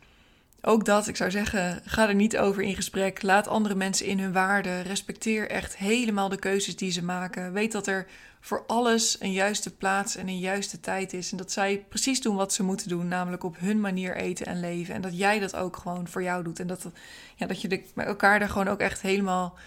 ook 0.66 0.86
dat, 0.86 1.08
ik 1.08 1.16
zou 1.16 1.32
zeggen, 1.32 1.82
ga 1.86 2.08
er 2.08 2.16
niet 2.16 2.38
over 2.38 2.64
in 2.64 2.76
gesprek. 2.76 3.22
Laat 3.22 3.48
andere 3.48 3.76
mensen 3.76 4.06
in 4.06 4.20
hun 4.20 4.34
waarde. 4.34 4.80
Respecteer 4.80 5.50
echt 5.50 5.78
helemaal 5.78 6.30
de 6.30 6.40
keuzes 6.40 6.76
die 6.76 6.92
ze 6.92 7.04
maken. 7.04 7.54
Weet 7.54 7.72
dat 7.72 7.88
er 7.88 8.08
voor 8.40 8.64
alles 8.68 9.16
een 9.20 9.32
juiste 9.32 9.76
plaats 9.76 10.16
en 10.16 10.28
een 10.28 10.40
juiste 10.40 10.80
tijd 10.80 11.14
is. 11.14 11.32
En 11.32 11.38
dat 11.38 11.52
zij 11.52 11.86
precies 11.90 12.22
doen 12.22 12.36
wat 12.36 12.54
ze 12.54 12.64
moeten 12.64 12.88
doen, 12.88 13.08
namelijk 13.08 13.44
op 13.44 13.60
hun 13.60 13.80
manier 13.80 14.16
eten 14.16 14.46
en 14.46 14.60
leven. 14.60 14.96
En 14.96 15.02
dat 15.02 15.18
jij 15.18 15.40
dat 15.40 15.56
ook 15.56 15.78
gewoon 15.78 16.08
voor 16.08 16.24
jou 16.24 16.44
doet. 16.44 16.60
En 16.60 16.68
dat, 16.68 16.92
ja, 17.36 17.48
dat 17.48 17.62
je 17.62 17.84
elkaar 17.96 18.40
daar 18.40 18.50
gewoon 18.50 18.68
ook 18.68 18.80
echt 18.80 19.02
helemaal 19.02 19.58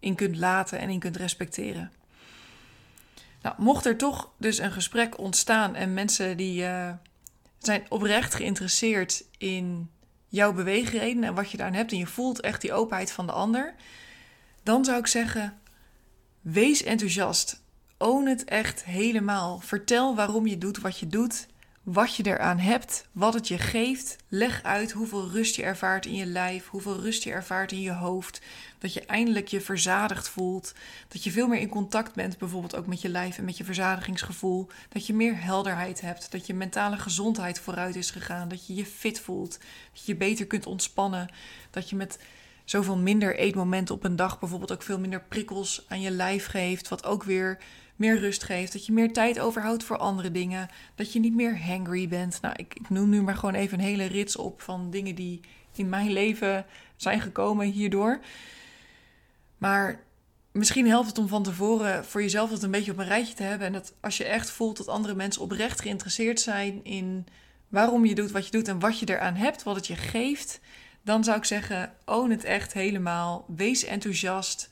in 0.00 0.14
kunt 0.14 0.36
laten 0.36 0.78
en 0.78 0.88
in 0.88 0.98
kunt 0.98 1.16
respecteren. 1.16 1.92
Nou, 3.42 3.54
mocht 3.58 3.86
er 3.86 3.96
toch 3.96 4.30
dus 4.36 4.58
een 4.58 4.72
gesprek 4.72 5.18
ontstaan 5.18 5.74
en 5.74 5.94
mensen 5.94 6.36
die 6.36 6.62
uh, 6.62 6.90
zijn 7.58 7.82
oprecht 7.88 8.34
geïnteresseerd 8.34 9.24
in 9.38 9.90
jouw 10.34 10.52
beweegreden 10.52 11.24
en 11.24 11.34
wat 11.34 11.50
je 11.50 11.56
daarin 11.56 11.76
hebt 11.76 11.92
en 11.92 11.98
je 11.98 12.06
voelt 12.06 12.40
echt 12.40 12.60
die 12.60 12.72
openheid 12.72 13.12
van 13.12 13.26
de 13.26 13.32
ander, 13.32 13.74
dan 14.62 14.84
zou 14.84 14.98
ik 14.98 15.06
zeggen: 15.06 15.58
wees 16.40 16.82
enthousiast. 16.82 17.62
Own 17.98 18.26
het 18.26 18.44
echt 18.44 18.84
helemaal. 18.84 19.58
Vertel 19.60 20.14
waarom 20.14 20.46
je 20.46 20.58
doet 20.58 20.78
wat 20.78 20.98
je 20.98 21.06
doet, 21.06 21.46
wat 21.84 22.16
je 22.16 22.26
eraan 22.26 22.58
hebt, 22.58 23.06
wat 23.12 23.34
het 23.34 23.48
je 23.48 23.58
geeft. 23.58 24.16
Leg 24.28 24.62
uit 24.62 24.92
hoeveel 24.92 25.30
rust 25.30 25.56
je 25.56 25.62
ervaart 25.62 26.06
in 26.06 26.14
je 26.14 26.26
lijf, 26.26 26.68
hoeveel 26.68 27.00
rust 27.00 27.22
je 27.22 27.30
ervaart 27.30 27.72
in 27.72 27.80
je 27.80 27.92
hoofd. 27.92 28.40
Dat 28.78 28.92
je 28.92 29.04
eindelijk 29.04 29.48
je 29.48 29.60
verzadigd 29.60 30.28
voelt. 30.28 30.74
Dat 31.08 31.24
je 31.24 31.30
veel 31.30 31.46
meer 31.46 31.60
in 31.60 31.68
contact 31.68 32.14
bent, 32.14 32.38
bijvoorbeeld 32.38 32.76
ook 32.76 32.86
met 32.86 33.00
je 33.00 33.08
lijf 33.08 33.38
en 33.38 33.44
met 33.44 33.56
je 33.56 33.64
verzadigingsgevoel. 33.64 34.68
Dat 34.88 35.06
je 35.06 35.14
meer 35.14 35.42
helderheid 35.42 36.00
hebt. 36.00 36.30
Dat 36.30 36.46
je 36.46 36.54
mentale 36.54 36.96
gezondheid 36.96 37.60
vooruit 37.60 37.96
is 37.96 38.10
gegaan. 38.10 38.48
Dat 38.48 38.66
je 38.66 38.74
je 38.74 38.86
fit 38.86 39.20
voelt. 39.20 39.58
Dat 39.92 40.04
je 40.04 40.16
beter 40.16 40.46
kunt 40.46 40.66
ontspannen. 40.66 41.28
Dat 41.70 41.90
je 41.90 41.96
met 41.96 42.18
zoveel 42.64 42.96
minder 42.96 43.36
eetmomenten 43.36 43.94
op 43.94 44.04
een 44.04 44.16
dag 44.16 44.38
bijvoorbeeld 44.38 44.72
ook 44.72 44.82
veel 44.82 44.98
minder 44.98 45.22
prikkels 45.28 45.84
aan 45.88 46.00
je 46.00 46.10
lijf 46.10 46.46
geeft. 46.46 46.88
Wat 46.88 47.04
ook 47.04 47.22
weer 47.22 47.58
meer 47.96 48.18
rust 48.18 48.42
geeft. 48.42 48.72
Dat 48.72 48.86
je 48.86 48.92
meer 48.92 49.12
tijd 49.12 49.40
overhoudt 49.40 49.84
voor 49.84 49.96
andere 49.96 50.30
dingen. 50.30 50.68
Dat 50.94 51.12
je 51.12 51.20
niet 51.20 51.34
meer 51.34 51.64
hangry 51.66 52.08
bent. 52.08 52.38
Nou, 52.40 52.54
ik, 52.56 52.74
ik 52.74 52.90
noem 52.90 53.08
nu 53.08 53.22
maar 53.22 53.36
gewoon 53.36 53.54
even 53.54 53.78
een 53.78 53.84
hele 53.84 54.04
rits 54.04 54.36
op 54.36 54.60
van 54.60 54.90
dingen 54.90 55.14
die 55.14 55.40
in 55.74 55.88
mijn 55.88 56.12
leven 56.12 56.66
zijn 56.96 57.20
gekomen 57.20 57.66
hierdoor. 57.66 58.20
Maar 59.58 60.00
misschien 60.52 60.88
helpt 60.88 61.08
het 61.08 61.18
om 61.18 61.28
van 61.28 61.42
tevoren 61.42 62.04
voor 62.04 62.22
jezelf 62.22 62.50
dat 62.50 62.62
een 62.62 62.70
beetje 62.70 62.92
op 62.92 62.98
een 62.98 63.06
rijtje 63.06 63.34
te 63.34 63.42
hebben. 63.42 63.66
En 63.66 63.72
dat 63.72 63.94
als 64.00 64.16
je 64.16 64.24
echt 64.24 64.50
voelt 64.50 64.76
dat 64.76 64.88
andere 64.88 65.14
mensen 65.14 65.42
oprecht 65.42 65.80
geïnteresseerd 65.80 66.40
zijn 66.40 66.84
in 66.84 67.26
waarom 67.68 68.04
je 68.04 68.14
doet 68.14 68.30
wat 68.30 68.44
je 68.44 68.50
doet 68.50 68.68
en 68.68 68.78
wat 68.78 68.98
je 68.98 69.08
eraan 69.08 69.34
hebt, 69.34 69.62
wat 69.62 69.76
het 69.76 69.86
je 69.86 69.96
geeft, 69.96 70.60
dan 71.02 71.24
zou 71.24 71.36
ik 71.36 71.44
zeggen: 71.44 71.92
own 72.04 72.30
het 72.30 72.44
echt 72.44 72.72
helemaal. 72.72 73.44
Wees 73.56 73.84
enthousiast. 73.84 74.70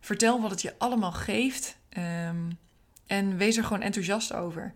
Vertel 0.00 0.40
wat 0.40 0.50
het 0.50 0.62
je 0.62 0.74
allemaal 0.78 1.12
geeft. 1.12 1.76
Um, 1.98 2.58
en 3.06 3.36
wees 3.36 3.56
er 3.56 3.64
gewoon 3.64 3.82
enthousiast 3.82 4.32
over. 4.32 4.72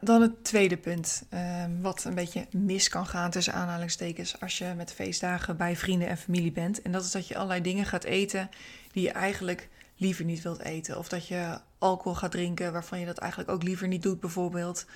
Dan 0.00 0.22
het 0.22 0.44
tweede 0.44 0.76
punt, 0.76 1.24
ehm, 1.28 1.80
wat 1.80 2.04
een 2.04 2.14
beetje 2.14 2.46
mis 2.50 2.88
kan 2.88 3.06
gaan 3.06 3.30
tussen 3.30 3.54
aanhalingstekens 3.54 4.40
als 4.40 4.58
je 4.58 4.72
met 4.76 4.92
feestdagen 4.92 5.56
bij 5.56 5.76
vrienden 5.76 6.08
en 6.08 6.16
familie 6.16 6.52
bent. 6.52 6.82
En 6.82 6.92
dat 6.92 7.04
is 7.04 7.10
dat 7.10 7.28
je 7.28 7.34
allerlei 7.34 7.60
dingen 7.60 7.86
gaat 7.86 8.04
eten 8.04 8.50
die 8.92 9.02
je 9.02 9.10
eigenlijk 9.10 9.68
liever 9.96 10.24
niet 10.24 10.42
wilt 10.42 10.60
eten. 10.60 10.98
Of 10.98 11.08
dat 11.08 11.26
je 11.26 11.58
alcohol 11.78 12.14
gaat 12.14 12.30
drinken 12.30 12.72
waarvan 12.72 13.00
je 13.00 13.06
dat 13.06 13.18
eigenlijk 13.18 13.50
ook 13.50 13.62
liever 13.62 13.88
niet 13.88 14.02
doet, 14.02 14.20
bijvoorbeeld. 14.20 14.86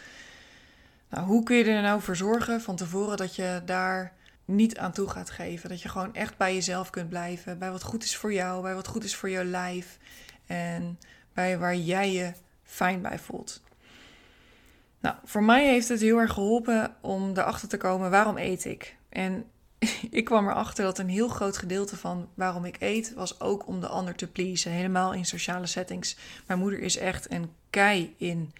Nou, 1.10 1.26
hoe 1.26 1.42
kun 1.42 1.56
je 1.56 1.64
er 1.64 1.82
nou 1.82 2.00
voor 2.00 2.16
zorgen 2.16 2.60
van 2.60 2.76
tevoren 2.76 3.16
dat 3.16 3.36
je 3.36 3.62
daar 3.64 4.12
niet 4.44 4.78
aan 4.78 4.92
toe 4.92 5.08
gaat 5.08 5.30
geven? 5.30 5.68
Dat 5.68 5.82
je 5.82 5.88
gewoon 5.88 6.14
echt 6.14 6.36
bij 6.36 6.54
jezelf 6.54 6.90
kunt 6.90 7.08
blijven, 7.08 7.58
bij 7.58 7.70
wat 7.70 7.82
goed 7.82 8.04
is 8.04 8.16
voor 8.16 8.32
jou, 8.32 8.62
bij 8.62 8.74
wat 8.74 8.86
goed 8.86 9.04
is 9.04 9.16
voor 9.16 9.30
jouw 9.30 9.44
lijf 9.44 9.98
en 10.46 10.98
bij 11.34 11.58
waar 11.58 11.76
jij 11.76 12.12
je 12.12 12.32
fijn 12.62 13.02
bij 13.02 13.18
voelt. 13.18 13.62
Nou, 15.00 15.16
voor 15.24 15.42
mij 15.42 15.66
heeft 15.66 15.88
het 15.88 16.00
heel 16.00 16.18
erg 16.18 16.32
geholpen 16.32 16.94
om 17.00 17.30
erachter 17.30 17.68
te 17.68 17.76
komen 17.76 18.10
waarom 18.10 18.38
eet 18.38 18.64
ik. 18.64 18.96
En 19.08 19.44
ik 20.10 20.24
kwam 20.24 20.48
erachter 20.48 20.84
dat 20.84 20.98
een 20.98 21.08
heel 21.08 21.28
groot 21.28 21.56
gedeelte 21.56 21.96
van 21.96 22.28
waarom 22.34 22.64
ik 22.64 22.76
eet 22.78 23.14
was 23.14 23.40
ook 23.40 23.66
om 23.66 23.80
de 23.80 23.88
ander 23.88 24.14
te 24.14 24.26
pleasen. 24.26 24.72
Helemaal 24.72 25.12
in 25.12 25.24
sociale 25.24 25.66
settings. 25.66 26.16
Mijn 26.46 26.58
moeder 26.58 26.80
is 26.80 26.96
echt 26.96 27.30
een 27.30 27.52
kei 27.70 28.14
in 28.18 28.52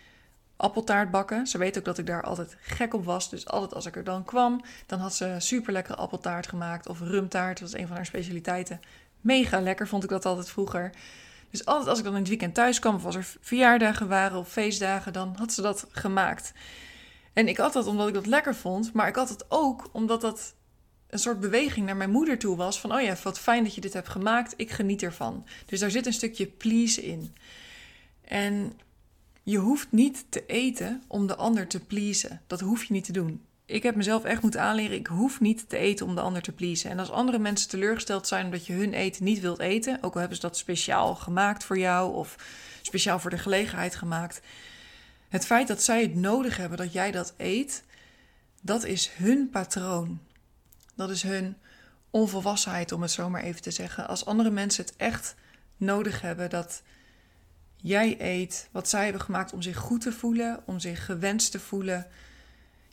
appeltaart 0.56 1.10
bakken. 1.10 1.46
Ze 1.46 1.58
weet 1.58 1.78
ook 1.78 1.84
dat 1.84 1.98
ik 1.98 2.06
daar 2.06 2.22
altijd 2.22 2.56
gek 2.60 2.94
op 2.94 3.04
was. 3.04 3.30
Dus 3.30 3.46
altijd 3.46 3.74
als 3.74 3.86
ik 3.86 3.96
er 3.96 4.04
dan 4.04 4.24
kwam, 4.24 4.64
dan 4.86 4.98
had 4.98 5.14
ze 5.14 5.34
super 5.38 5.72
lekkere 5.72 5.96
appeltaart 5.96 6.46
gemaakt. 6.46 6.88
Of 6.88 7.00
rumtaart, 7.00 7.58
dat 7.58 7.70
was 7.70 7.80
een 7.80 7.86
van 7.86 7.96
haar 7.96 8.06
specialiteiten. 8.06 8.80
Mega 9.20 9.60
lekker 9.60 9.88
vond 9.88 10.04
ik 10.04 10.10
dat 10.10 10.26
altijd 10.26 10.50
vroeger. 10.50 10.90
Dus 11.54 11.64
altijd 11.64 11.88
als 11.88 11.98
ik 11.98 12.04
dan 12.04 12.12
in 12.12 12.18
het 12.18 12.28
weekend 12.28 12.54
thuis 12.54 12.78
kwam, 12.78 12.94
of 12.94 13.04
als 13.04 13.14
er 13.14 13.36
verjaardagen 13.40 14.08
waren 14.08 14.38
of 14.38 14.48
feestdagen, 14.48 15.12
dan 15.12 15.34
had 15.38 15.52
ze 15.52 15.62
dat 15.62 15.86
gemaakt. 15.90 16.52
En 17.32 17.48
ik 17.48 17.56
had 17.56 17.72
dat 17.72 17.86
omdat 17.86 18.08
ik 18.08 18.14
dat 18.14 18.26
lekker 18.26 18.54
vond, 18.54 18.92
maar 18.92 19.08
ik 19.08 19.14
had 19.14 19.28
het 19.28 19.44
ook 19.48 19.88
omdat 19.92 20.20
dat 20.20 20.54
een 21.06 21.18
soort 21.18 21.40
beweging 21.40 21.86
naar 21.86 21.96
mijn 21.96 22.10
moeder 22.10 22.38
toe 22.38 22.56
was. 22.56 22.80
Van, 22.80 22.94
oh 22.94 23.00
ja, 23.00 23.16
wat 23.22 23.38
fijn 23.38 23.64
dat 23.64 23.74
je 23.74 23.80
dit 23.80 23.92
hebt 23.92 24.08
gemaakt, 24.08 24.54
ik 24.56 24.70
geniet 24.70 25.02
ervan. 25.02 25.46
Dus 25.66 25.80
daar 25.80 25.90
zit 25.90 26.06
een 26.06 26.12
stukje 26.12 26.46
please 26.46 27.04
in. 27.04 27.34
En 28.20 28.78
je 29.42 29.58
hoeft 29.58 29.92
niet 29.92 30.24
te 30.28 30.46
eten 30.46 31.02
om 31.08 31.26
de 31.26 31.36
ander 31.36 31.66
te 31.66 31.80
pleasen. 31.80 32.40
Dat 32.46 32.60
hoef 32.60 32.84
je 32.84 32.92
niet 32.92 33.04
te 33.04 33.12
doen 33.12 33.44
ik 33.66 33.82
heb 33.82 33.94
mezelf 33.94 34.24
echt 34.24 34.42
moeten 34.42 34.60
aanleren, 34.60 34.96
ik 34.96 35.06
hoef 35.06 35.40
niet 35.40 35.68
te 35.68 35.76
eten 35.76 36.06
om 36.06 36.14
de 36.14 36.20
ander 36.20 36.42
te 36.42 36.52
pleasen. 36.52 36.90
En 36.90 36.98
als 36.98 37.10
andere 37.10 37.38
mensen 37.38 37.68
teleurgesteld 37.68 38.26
zijn 38.26 38.44
omdat 38.44 38.66
je 38.66 38.72
hun 38.72 38.92
eten 38.92 39.24
niet 39.24 39.40
wilt 39.40 39.58
eten, 39.58 39.98
ook 40.02 40.14
al 40.14 40.18
hebben 40.18 40.36
ze 40.36 40.42
dat 40.42 40.56
speciaal 40.56 41.14
gemaakt 41.14 41.64
voor 41.64 41.78
jou 41.78 42.14
of 42.14 42.36
speciaal 42.82 43.18
voor 43.18 43.30
de 43.30 43.38
gelegenheid 43.38 43.94
gemaakt, 43.94 44.40
het 45.28 45.46
feit 45.46 45.68
dat 45.68 45.82
zij 45.82 46.02
het 46.02 46.14
nodig 46.14 46.56
hebben 46.56 46.78
dat 46.78 46.92
jij 46.92 47.10
dat 47.10 47.34
eet, 47.36 47.84
dat 48.60 48.84
is 48.84 49.10
hun 49.10 49.50
patroon. 49.50 50.20
Dat 50.96 51.10
is 51.10 51.22
hun 51.22 51.56
onvolwassenheid, 52.10 52.92
om 52.92 53.02
het 53.02 53.10
zo 53.10 53.30
maar 53.30 53.42
even 53.42 53.62
te 53.62 53.70
zeggen. 53.70 54.08
Als 54.08 54.26
andere 54.26 54.50
mensen 54.50 54.84
het 54.84 54.96
echt 54.96 55.34
nodig 55.76 56.20
hebben 56.20 56.50
dat 56.50 56.82
jij 57.76 58.16
eet 58.18 58.68
wat 58.72 58.88
zij 58.88 59.02
hebben 59.04 59.22
gemaakt 59.22 59.52
om 59.52 59.62
zich 59.62 59.76
goed 59.76 60.00
te 60.00 60.12
voelen, 60.12 60.62
om 60.66 60.80
zich 60.80 61.04
gewenst 61.04 61.50
te 61.50 61.60
voelen 61.60 62.06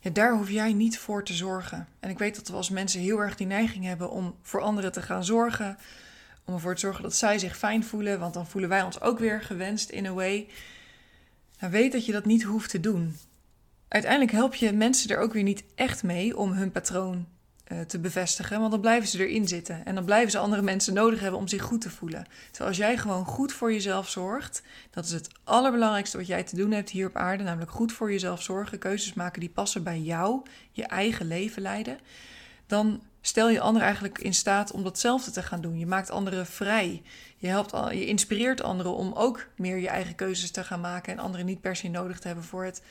daar 0.10 0.34
hoef 0.34 0.50
jij 0.50 0.74
niet 0.74 1.00
voor 1.00 1.24
te 1.24 1.34
zorgen. 1.34 1.88
En 2.00 2.10
ik 2.10 2.18
weet 2.18 2.36
dat 2.36 2.48
we 2.48 2.54
als 2.54 2.70
mensen 2.70 3.02
heel 3.02 3.20
erg 3.20 3.36
die 3.36 3.48
neiging 3.48 3.86
hebben 3.86 4.10
om 4.10 4.36
voor 4.42 4.62
anderen 4.62 4.92
te 4.92 5.02
gaan 5.02 5.24
zorgen. 5.24 5.78
Om 6.46 6.54
ervoor 6.54 6.74
te 6.74 6.80
zorgen 6.80 7.04
dat 7.04 7.16
zij 7.16 7.40
zich 7.40 7.58
fijn 7.58 7.84
voelen, 7.84 8.20
want 8.20 8.34
dan 8.34 8.48
voelen 8.48 8.70
wij 8.70 8.82
ons 8.82 9.02
ook 9.02 9.20
weer 9.20 9.42
gewenst 9.42 9.90
in 9.90 10.06
a 10.06 10.14
way. 10.14 10.48
Weet 11.60 11.92
dat 11.92 12.06
je 12.06 12.12
dat 12.12 12.26
niet 12.26 12.44
hoeft 12.44 12.70
te 12.70 12.80
doen. 12.80 13.18
Uiteindelijk 13.88 14.32
help 14.32 14.56
je 14.56 14.74
mensen 14.74 15.10
er 15.10 15.20
ook 15.20 15.34
weer 15.34 15.44
niet 15.44 15.64
echt 15.76 16.04
mee 16.04 16.38
om 16.38 16.52
hun 16.52 16.72
patroon 16.72 17.28
te 17.88 18.00
bevestigen, 18.00 18.60
want 18.60 18.72
dan 18.72 18.82
blijven 18.82 19.08
ze 19.08 19.28
erin 19.28 19.48
zitten. 19.48 19.86
En 19.86 19.96
dan 19.96 20.06
blijven 20.06 20.32
ze 20.32 20.38
andere 20.38 20.62
mensen 20.62 20.94
nodig 20.94 21.20
hebben 21.20 21.40
om 21.40 21.48
zich 21.48 21.62
goed 21.62 21.82
te 21.82 21.90
voelen. 21.90 22.26
Terwijl 22.46 22.70
als 22.70 22.78
jij 22.78 22.98
gewoon 22.98 23.26
goed 23.26 23.54
voor 23.54 23.74
jezelf 23.74 24.10
zorgt, 24.10 24.64
dat 24.90 25.06
is 25.06 25.12
het 25.12 25.28
allerbelangrijkste 25.44 26.18
wat 26.18 26.28
jij 26.28 26.44
te 26.44 26.56
doen 26.56 26.72
hebt 26.72 26.90
hier 26.90 27.08
op 27.08 27.16
aarde, 27.16 27.44
namelijk 27.44 27.72
goed 27.72 27.92
voor 27.92 28.12
jezelf 28.12 28.42
zorgen, 28.42 28.80
keuzes 28.80 29.14
maken 29.14 29.40
die 29.40 29.50
passen 29.50 29.84
bij 29.84 30.00
jou, 30.00 30.42
je 30.72 30.84
eigen 30.84 31.28
leven 31.28 31.62
leiden, 31.62 32.00
dan 32.68 33.02
stel 33.22 33.50
je 33.50 33.60
anderen 33.60 33.88
eigenlijk 33.88 34.20
in 34.20 34.34
staat 34.34 34.72
om 34.72 34.84
datzelfde 34.84 35.32
te 35.32 35.44
gaan 35.44 35.62
doen. 35.62 35.80
Je 35.80 35.86
maakt 35.86 36.12
anderen 36.12 36.46
vrij. 36.46 37.02
Je, 37.38 37.48
helpt, 37.48 37.72
je 37.72 38.06
inspireert 38.06 38.62
anderen 38.62 38.96
om 38.96 39.14
ook 39.14 39.48
meer 39.56 39.78
je 39.78 39.88
eigen 39.88 40.16
keuzes 40.16 40.52
te 40.52 40.64
gaan 40.64 40.82
maken 40.82 41.14
en 41.14 41.20
anderen 41.20 41.46
niet 41.46 41.62
per 41.62 41.76
se 41.76 41.88
nodig 41.88 42.20
te 42.20 42.28
hebben 42.28 42.46
voor 42.46 42.66
het 42.66 42.82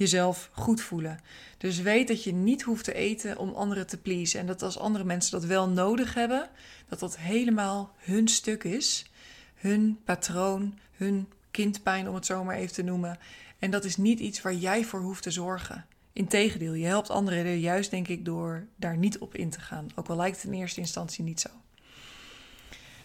jezelf 0.00 0.50
goed 0.52 0.80
voelen. 0.80 1.20
Dus 1.58 1.80
weet 1.80 2.08
dat 2.08 2.24
je 2.24 2.32
niet 2.32 2.62
hoeft 2.62 2.84
te 2.84 2.94
eten 2.94 3.38
om 3.38 3.54
anderen 3.54 3.86
te 3.86 3.96
pleasen. 3.96 4.40
En 4.40 4.46
dat 4.46 4.62
als 4.62 4.78
andere 4.78 5.04
mensen 5.04 5.32
dat 5.32 5.44
wel 5.44 5.68
nodig 5.68 6.14
hebben, 6.14 6.48
dat 6.88 6.98
dat 6.98 7.18
helemaal 7.18 7.94
hun 7.96 8.28
stuk 8.28 8.64
is. 8.64 9.10
Hun 9.54 9.98
patroon, 10.04 10.78
hun 10.96 11.28
kindpijn, 11.50 12.08
om 12.08 12.14
het 12.14 12.26
zo 12.26 12.44
maar 12.44 12.56
even 12.56 12.74
te 12.74 12.82
noemen. 12.82 13.18
En 13.58 13.70
dat 13.70 13.84
is 13.84 13.96
niet 13.96 14.20
iets 14.20 14.42
waar 14.42 14.54
jij 14.54 14.84
voor 14.84 15.00
hoeft 15.00 15.22
te 15.22 15.30
zorgen. 15.30 15.86
Integendeel, 16.12 16.74
je 16.74 16.86
helpt 16.86 17.10
anderen 17.10 17.44
er 17.44 17.54
juist, 17.54 17.90
denk 17.90 18.08
ik, 18.08 18.24
door 18.24 18.66
daar 18.76 18.96
niet 18.96 19.18
op 19.18 19.34
in 19.34 19.50
te 19.50 19.60
gaan. 19.60 19.86
Ook 19.94 20.08
al 20.08 20.16
lijkt 20.16 20.36
het 20.42 20.52
in 20.52 20.58
eerste 20.58 20.80
instantie 20.80 21.24
niet 21.24 21.40
zo. 21.40 21.48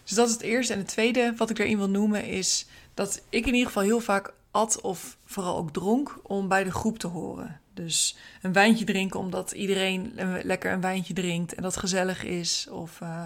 Dus 0.04 0.14
dat 0.16 0.26
is 0.26 0.32
het 0.32 0.42
eerste. 0.42 0.72
En 0.72 0.78
het 0.78 0.88
tweede 0.88 1.34
wat 1.36 1.50
ik 1.50 1.58
erin 1.58 1.76
wil 1.76 1.90
noemen 1.90 2.24
is 2.24 2.66
dat 2.94 3.22
ik 3.28 3.46
in 3.46 3.52
ieder 3.52 3.66
geval 3.66 3.82
heel 3.82 4.00
vaak 4.00 4.32
of 4.80 5.16
vooral 5.24 5.56
ook 5.56 5.72
dronk 5.72 6.18
om 6.22 6.48
bij 6.48 6.64
de 6.64 6.70
groep 6.70 6.98
te 6.98 7.06
horen. 7.06 7.60
Dus 7.74 8.16
een 8.42 8.52
wijntje 8.52 8.84
drinken 8.84 9.20
omdat 9.20 9.52
iedereen 9.52 10.12
lekker 10.42 10.72
een 10.72 10.80
wijntje 10.80 11.14
drinkt 11.14 11.54
en 11.54 11.62
dat 11.62 11.76
gezellig 11.76 12.24
is. 12.24 12.68
Of 12.70 13.00
uh, 13.00 13.22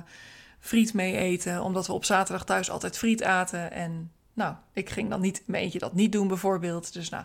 friet 0.60 0.94
mee 0.94 1.16
eten 1.16 1.62
omdat 1.62 1.86
we 1.86 1.92
op 1.92 2.04
zaterdag 2.04 2.44
thuis 2.44 2.70
altijd 2.70 2.98
friet 2.98 3.22
aten. 3.22 3.72
En 3.72 4.12
nou, 4.32 4.54
ik 4.72 4.90
ging 4.90 5.10
dan 5.10 5.20
niet 5.20 5.42
mijn 5.46 5.62
eentje 5.62 5.78
dat 5.78 5.94
niet 5.94 6.12
doen 6.12 6.28
bijvoorbeeld. 6.28 6.92
Dus 6.92 7.08
nou, 7.08 7.24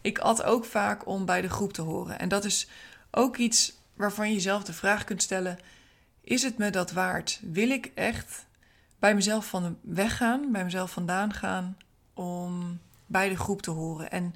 ik 0.00 0.18
at 0.18 0.42
ook 0.42 0.64
vaak 0.64 1.06
om 1.06 1.24
bij 1.24 1.40
de 1.40 1.50
groep 1.50 1.72
te 1.72 1.82
horen. 1.82 2.18
En 2.18 2.28
dat 2.28 2.44
is 2.44 2.68
ook 3.10 3.36
iets 3.36 3.72
waarvan 3.94 4.28
je 4.28 4.34
jezelf 4.34 4.64
de 4.64 4.72
vraag 4.72 5.04
kunt 5.04 5.22
stellen: 5.22 5.58
is 6.20 6.42
het 6.42 6.58
me 6.58 6.70
dat 6.70 6.92
waard? 6.92 7.40
Wil 7.42 7.70
ik 7.70 7.90
echt 7.94 8.46
bij 8.98 9.14
mezelf 9.14 9.46
van 9.46 9.78
weggaan, 9.80 10.52
bij 10.52 10.64
mezelf 10.64 10.90
vandaan 10.90 11.32
gaan 11.32 11.76
om 12.14 12.80
bij 13.14 13.28
de 13.28 13.36
groep 13.36 13.62
te 13.62 13.70
horen? 13.70 14.10
En 14.10 14.34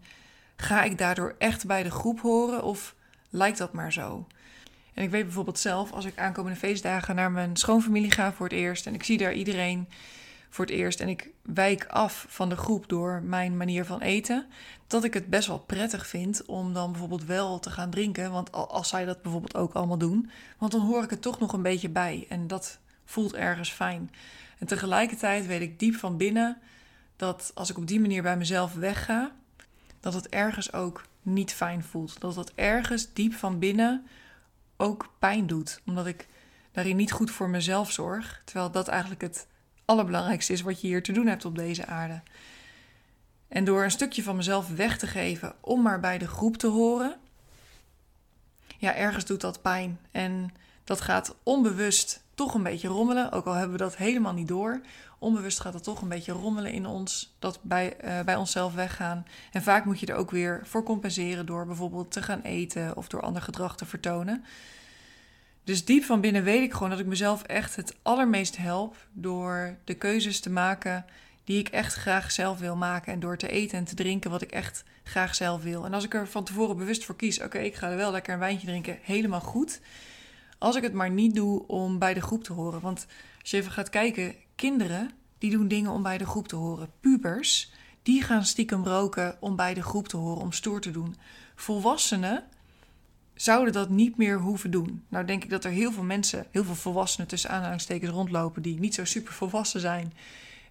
ga 0.56 0.82
ik 0.82 0.99
daardoor 0.99 1.35
echt 1.38 1.66
bij 1.66 1.82
de 1.82 1.90
groep 1.90 2.20
horen 2.20 2.62
of 2.62 2.94
lijkt 3.30 3.58
dat 3.58 3.73
maar 3.73 3.92
zo? 3.92 4.26
En 4.94 5.02
ik 5.02 5.11
weet 5.11 5.25
bijvoorbeeld 5.25 5.58
zelf, 5.58 5.92
als 5.92 6.04
ik 6.04 6.18
aankomende 6.18 6.58
feestdagen 6.58 7.14
naar 7.14 7.30
mijn 7.30 7.56
schoonfamilie 7.56 8.11
ga 8.11 8.32
voor 8.32 8.47
het 8.47 8.54
eerst 8.56 8.87
en 8.87 8.94
ik 8.94 9.02
zie 9.02 9.18
daar 9.18 9.32
iedereen 9.32 9.88
voor 10.50 10.64
het 10.64 10.75
eerst 10.75 11.00
en 11.00 11.08
ik 11.08 11.30
wijk 11.42 11.87
af 11.87 12.26
van 12.28 12.49
de 12.49 12.56
groep 12.56 12.88
door 12.88 13.23
mijn 13.23 13.56
manier 13.56 13.85
van 13.85 14.00
eten, 14.00 14.47
dat 14.87 15.04
ik 15.04 15.14
het 15.14 15.26
best 15.26 15.49
wel 15.49 15.58
prettig 15.58 16.06
vind 16.06 16.44
om 16.47 16.73
dan 16.73 16.90
bijvoorbeeld 16.90 17.25
wel 17.25 17.58
te 17.58 17.70
gaan 17.70 17.90
drinken. 17.90 18.30
Want 18.30 18.52
als 18.52 18.88
zij 18.88 19.04
dat 19.04 19.23
bijvoorbeeld 19.23 19.56
ook 19.56 19.73
allemaal 19.73 19.99
doen, 19.99 20.30
want 20.58 20.73
dan 20.73 20.80
hoor 20.80 21.02
ik 21.02 21.11
het 21.11 21.23
toch 21.23 21.38
nog 21.38 21.52
een 21.52 21.62
beetje 21.62 21.88
bij 21.88 22.26
en 22.28 22.47
dat 22.47 22.78
voelt 23.04 23.35
ergens 23.35 23.70
fijn. 23.70 24.11
En 24.58 24.66
tegelijkertijd 24.66 25.47
weet 25.47 25.61
ik 25.61 25.78
diep 25.78 25.94
van 25.94 26.16
binnen 26.16 26.58
dat 27.18 27.52
als 27.54 27.70
ik 27.70 27.76
op 27.76 27.87
die 27.87 28.00
manier 28.00 28.22
bij 28.22 28.37
mezelf 28.37 28.75
wegga, 28.75 29.32
dat 30.00 30.14
het 30.14 30.28
ergens 30.28 30.72
ook 30.72 31.04
niet 31.22 31.52
fijn 31.54 31.82
voelt. 31.82 32.20
Dat 32.20 32.37
het 32.37 32.52
ergens 32.54 33.12
diep 33.12 33.34
van 33.34 33.58
binnen 33.58 34.06
ook 34.76 35.10
pijn 35.18 35.46
doet. 35.46 35.80
Omdat 35.87 36.06
ik 36.06 36.26
daarin 36.72 36.96
niet 36.96 37.12
goed 37.12 37.30
voor 37.30 37.48
mezelf 37.48 37.92
zorg. 37.92 38.42
Terwijl 38.44 38.70
dat 38.70 38.88
eigenlijk 38.88 39.20
het 39.20 39.46
allerbelangrijkste 39.84 40.52
is 40.52 40.62
wat 40.62 40.80
je 40.80 40.87
hier 40.87 41.02
te 41.02 41.12
doen 41.12 41.26
hebt 41.26 41.44
op 41.44 41.56
deze 41.56 41.87
aarde. 41.87 42.22
En 43.48 43.64
door 43.64 43.84
een 43.84 43.90
stukje 43.90 44.22
van 44.22 44.37
mezelf 44.37 44.68
weg 44.68 44.98
te 44.98 45.06
geven 45.06 45.54
om 45.60 45.82
maar 45.82 46.00
bij 46.00 46.18
de 46.18 46.28
groep 46.28 46.56
te 46.56 46.66
horen, 46.66 47.16
ja, 48.78 48.94
ergens 48.94 49.25
doet 49.25 49.40
dat 49.40 49.62
pijn. 49.62 49.98
En 50.10 50.50
dat 50.88 51.00
gaat 51.00 51.35
onbewust 51.42 52.23
toch 52.35 52.54
een 52.54 52.62
beetje 52.62 52.88
rommelen, 52.88 53.33
ook 53.33 53.47
al 53.47 53.52
hebben 53.52 53.76
we 53.76 53.83
dat 53.83 53.97
helemaal 53.97 54.33
niet 54.33 54.49
door. 54.49 54.80
Onbewust 55.18 55.61
gaat 55.61 55.75
het 55.75 55.83
toch 55.83 56.02
een 56.02 56.09
beetje 56.09 56.33
rommelen 56.33 56.73
in 56.73 56.87
ons, 56.87 57.35
dat 57.38 57.59
bij, 57.62 57.97
uh, 58.04 58.21
bij 58.21 58.37
onszelf 58.37 58.75
weggaan. 58.75 59.26
En 59.52 59.62
vaak 59.62 59.85
moet 59.85 60.00
je 60.00 60.07
er 60.07 60.14
ook 60.14 60.30
weer 60.30 60.61
voor 60.64 60.83
compenseren 60.83 61.47
door 61.47 61.66
bijvoorbeeld 61.66 62.12
te 62.12 62.23
gaan 62.23 62.40
eten 62.40 62.97
of 62.97 63.09
door 63.09 63.23
ander 63.23 63.42
gedrag 63.42 63.76
te 63.76 63.87
vertonen. 63.87 64.45
Dus 65.64 65.85
diep 65.85 66.04
van 66.04 66.21
binnen 66.21 66.42
weet 66.42 66.62
ik 66.62 66.73
gewoon 66.73 66.90
dat 66.90 66.99
ik 66.99 67.07
mezelf 67.07 67.42
echt 67.42 67.76
het 67.76 67.97
allermeest 68.02 68.57
help 68.57 68.97
door 69.12 69.76
de 69.85 69.95
keuzes 69.95 70.40
te 70.40 70.50
maken 70.50 71.04
die 71.45 71.59
ik 71.59 71.68
echt 71.68 71.95
graag 71.95 72.30
zelf 72.30 72.59
wil 72.59 72.76
maken. 72.76 73.12
En 73.12 73.21
door 73.21 73.37
te 73.37 73.49
eten 73.49 73.78
en 73.78 73.85
te 73.85 73.95
drinken 73.95 74.30
wat 74.30 74.42
ik 74.42 74.50
echt 74.50 74.85
graag 75.02 75.35
zelf 75.35 75.62
wil. 75.62 75.85
En 75.85 75.95
als 75.95 76.04
ik 76.04 76.14
er 76.14 76.28
van 76.28 76.45
tevoren 76.45 76.76
bewust 76.76 77.04
voor 77.04 77.16
kies, 77.16 77.42
oké, 77.42 77.59
ik 77.59 77.75
ga 77.75 77.90
er 77.90 77.97
wel 77.97 78.11
lekker 78.11 78.33
een 78.33 78.38
wijntje 78.38 78.66
drinken, 78.66 78.99
helemaal 79.02 79.40
goed. 79.40 79.80
Als 80.58 80.76
ik 80.76 80.82
het 80.82 80.92
maar 80.92 81.10
niet 81.10 81.34
doe 81.34 81.66
om 81.66 81.98
bij 81.98 82.14
de 82.14 82.20
groep 82.20 82.44
te 82.44 82.52
horen. 82.52 82.80
Want 82.80 83.06
als 83.40 83.50
je 83.50 83.56
even 83.56 83.72
gaat 83.72 83.90
kijken, 83.90 84.34
kinderen 84.54 85.10
die 85.38 85.50
doen 85.50 85.68
dingen 85.68 85.90
om 85.90 86.02
bij 86.02 86.18
de 86.18 86.26
groep 86.26 86.48
te 86.48 86.56
horen. 86.56 86.90
Pubers, 87.00 87.72
die 88.02 88.22
gaan 88.22 88.44
stiekem 88.44 88.84
roken 88.84 89.36
om 89.40 89.56
bij 89.56 89.74
de 89.74 89.82
groep 89.82 90.08
te 90.08 90.16
horen, 90.16 90.42
om 90.42 90.52
stoer 90.52 90.80
te 90.80 90.90
doen. 90.90 91.16
Volwassenen 91.54 92.44
zouden 93.34 93.72
dat 93.72 93.88
niet 93.88 94.16
meer 94.16 94.38
hoeven 94.38 94.70
doen. 94.70 95.04
Nou 95.08 95.24
denk 95.24 95.44
ik 95.44 95.50
dat 95.50 95.64
er 95.64 95.70
heel 95.70 95.92
veel 95.92 96.02
mensen, 96.02 96.46
heel 96.50 96.64
veel 96.64 96.74
volwassenen 96.74 97.28
tussen 97.28 97.50
aanhalingstekens 97.50 98.10
rondlopen 98.10 98.62
die 98.62 98.78
niet 98.78 98.94
zo 98.94 99.04
super 99.04 99.32
volwassen 99.32 99.80
zijn 99.80 100.12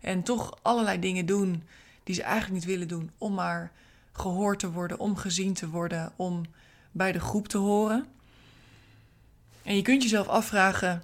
en 0.01 0.23
toch 0.23 0.59
allerlei 0.61 0.99
dingen 0.99 1.25
doen 1.25 1.63
die 2.03 2.15
ze 2.15 2.23
eigenlijk 2.23 2.53
niet 2.53 2.65
willen 2.65 2.87
doen 2.87 3.11
om 3.17 3.33
maar 3.33 3.71
gehoord 4.11 4.59
te 4.59 4.71
worden, 4.71 4.99
om 4.99 5.15
gezien 5.15 5.53
te 5.53 5.69
worden, 5.69 6.11
om 6.15 6.41
bij 6.91 7.11
de 7.11 7.19
groep 7.19 7.47
te 7.47 7.57
horen. 7.57 8.05
En 9.67 9.75
je 9.75 9.81
kunt 9.81 10.03
jezelf 10.03 10.27
afvragen: 10.27 11.03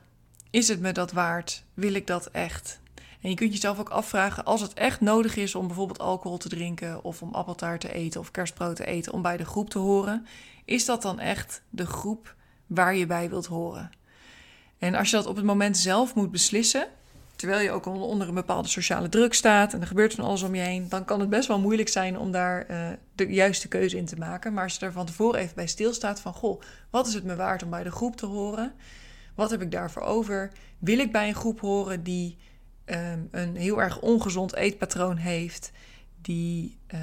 is 0.50 0.68
het 0.68 0.80
me 0.80 0.92
dat 0.92 1.12
waard? 1.12 1.64
Wil 1.74 1.94
ik 1.94 2.08
dat 2.08 2.28
echt? 2.32 2.80
En 3.22 3.30
je 3.30 3.36
kunt 3.36 3.54
jezelf 3.54 3.80
ook 3.80 3.90
afvragen, 3.90 4.46
als 4.46 4.62
het 4.62 4.74
echt 4.74 5.02
nodig 5.02 5.36
is 5.36 5.56
om 5.56 5.68
bijvoorbeeld 5.68 6.00
alcohol 6.00 6.38
te 6.38 6.50
drinken 6.50 7.04
of 7.04 7.22
om 7.22 7.34
appeltaart 7.34 7.82
te 7.82 7.94
eten 7.94 8.20
of 8.20 8.32
kerstbrood 8.32 8.76
te 8.76 8.86
eten 8.86 9.14
om 9.14 9.22
bij 9.22 9.38
de 9.38 9.46
groep 9.46 9.70
te 9.70 9.80
horen, 9.80 10.28
is 10.66 10.86
dat 10.86 11.02
dan 11.02 11.20
echt 11.20 11.62
de 11.70 11.86
groep 11.86 12.36
waar 12.68 12.96
je 12.96 13.06
bij 13.06 13.30
wilt 13.30 13.46
horen? 13.46 13.92
En 14.78 14.96
als 14.96 15.10
je 15.10 15.16
dat 15.16 15.26
op 15.26 15.36
het 15.36 15.46
moment 15.46 15.78
zelf 15.78 16.16
moet 16.16 16.32
beslissen, 16.32 16.88
terwijl 17.44 17.64
je 17.64 17.72
ook 17.72 17.86
onder 17.86 18.28
een 18.28 18.34
bepaalde 18.34 18.68
sociale 18.68 19.10
druk 19.10 19.34
staat 19.34 19.74
en 19.74 19.82
er 19.82 19.88
gebeurt 19.88 20.14
van 20.14 20.24
alles 20.24 20.44
om 20.44 20.56
je 20.56 20.62
heen, 20.62 20.90
dan 20.90 21.06
kan 21.06 21.20
het 21.20 21.30
best 21.30 21.48
wel 21.48 21.60
moeilijk 21.60 21.90
zijn 21.90 22.18
om 22.18 22.32
daar 22.32 22.72
uh, 22.72 22.88
de 23.16 23.28
juiste 23.28 23.68
keuze 23.68 23.98
in 23.98 24.06
te 24.06 24.16
maken. 24.16 24.54
Maar 24.54 24.64
als 24.64 24.76
je 24.76 24.86
er 24.86 24.92
van 24.92 25.06
tevoren 25.06 25.40
even 25.40 25.56
bij 25.56 25.68
stilstaat 25.68 26.20
van, 26.20 26.34
goh, 26.34 26.62
wat 26.90 27.08
is 27.08 27.14
het 27.14 27.24
me 27.24 27.36
waard 27.36 27.64
om 27.64 27.70
bij 27.70 27.84
de 27.84 27.92
groep 27.92 28.16
te 28.16 28.26
horen? 28.26 28.74
Wat 29.36 29.52
heb 29.52 29.62
ik 29.62 29.72
daarvoor 29.72 30.02
over? 30.02 30.52
Wil 30.80 31.00
ik 31.00 31.12
bij 31.12 31.28
een 31.28 31.36
groep 31.36 31.60
horen 31.60 32.04
die 32.04 32.38
um, 32.86 33.28
een 33.32 33.56
heel 33.56 33.82
erg 33.82 34.00
ongezond 34.00 34.56
eetpatroon 34.56 35.18
heeft, 35.18 35.72
die 36.22 36.78
uh, 36.94 37.00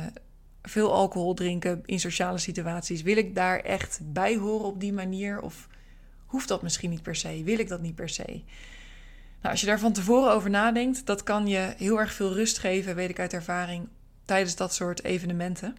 veel 0.63 0.93
alcohol 0.93 1.35
drinken 1.35 1.83
in 1.87 2.01
sociale 2.01 2.39
situaties? 2.39 3.03
Wil 3.03 3.17
ik 3.17 3.35
daar 3.35 3.61
echt 3.61 4.01
bij 4.03 4.37
horen 4.37 4.67
op 4.67 4.81
die 4.81 4.93
manier? 4.93 5.41
Of 5.41 5.69
hoeft 6.27 6.49
dat 6.49 6.63
misschien 6.63 6.91
niet 6.91 7.03
per 7.03 7.17
se? 7.17 7.43
Wil 7.45 7.59
ik 7.59 7.69
dat 7.69 7.81
niet 7.81 7.95
per 7.95 8.09
se? 8.09 8.43
Nou, 9.41 9.53
als 9.53 9.61
je 9.61 9.67
daar 9.67 9.79
van 9.79 9.93
tevoren 9.93 10.33
over 10.33 10.51
nadenkt, 10.51 11.07
dat 11.07 11.23
kan 11.23 11.47
je 11.47 11.75
heel 11.77 11.99
erg 11.99 12.13
veel 12.13 12.33
rust 12.33 12.59
geven, 12.59 12.95
weet 12.95 13.11
ik 13.11 13.19
uit 13.19 13.33
ervaring, 13.33 13.89
tijdens 14.25 14.57
dat 14.57 14.75
soort 14.75 15.05
evenementen. 15.05 15.77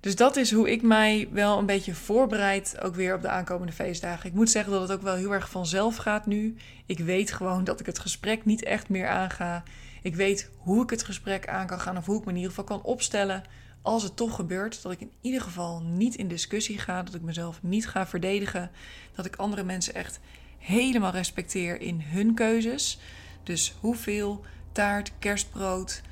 Dus 0.00 0.16
dat 0.16 0.36
is 0.36 0.52
hoe 0.52 0.70
ik 0.70 0.82
mij 0.82 1.28
wel 1.32 1.58
een 1.58 1.66
beetje 1.66 1.94
voorbereid, 1.94 2.80
ook 2.82 2.94
weer 2.94 3.14
op 3.14 3.22
de 3.22 3.28
aankomende 3.28 3.72
feestdagen. 3.72 4.28
Ik 4.28 4.34
moet 4.34 4.50
zeggen 4.50 4.72
dat 4.72 4.80
het 4.80 4.92
ook 4.92 5.02
wel 5.02 5.14
heel 5.14 5.32
erg 5.32 5.50
vanzelf 5.50 5.96
gaat 5.96 6.26
nu. 6.26 6.56
Ik 6.86 6.98
weet 6.98 7.32
gewoon 7.32 7.64
dat 7.64 7.80
ik 7.80 7.86
het 7.86 7.98
gesprek 7.98 8.44
niet 8.44 8.64
echt 8.64 8.88
meer 8.88 9.08
aanga. 9.08 9.62
Ik 10.02 10.14
weet 10.16 10.50
hoe 10.56 10.82
ik 10.82 10.90
het 10.90 11.02
gesprek 11.02 11.48
aan 11.48 11.66
kan 11.66 11.80
gaan 11.80 11.96
of 11.96 12.06
hoe 12.06 12.18
ik 12.18 12.24
me 12.24 12.30
in 12.30 12.36
ieder 12.36 12.50
geval 12.50 12.64
kan 12.64 12.82
opstellen 12.82 13.42
als 13.82 14.02
het 14.02 14.16
toch 14.16 14.34
gebeurt. 14.34 14.82
Dat 14.82 14.92
ik 14.92 15.00
in 15.00 15.12
ieder 15.20 15.40
geval 15.40 15.82
niet 15.82 16.14
in 16.14 16.28
discussie 16.28 16.78
ga, 16.78 17.02
dat 17.02 17.14
ik 17.14 17.22
mezelf 17.22 17.62
niet 17.62 17.88
ga 17.88 18.06
verdedigen, 18.06 18.70
dat 19.14 19.26
ik 19.26 19.36
andere 19.36 19.62
mensen 19.62 19.94
echt 19.94 20.20
helemaal 20.58 21.12
respecteer 21.12 21.80
in 21.80 22.00
hun 22.00 22.34
keuzes. 22.34 22.98
Dus 23.42 23.74
hoeveel 23.80 24.44
taart, 24.72 25.12
kerstbrood, 25.18 26.02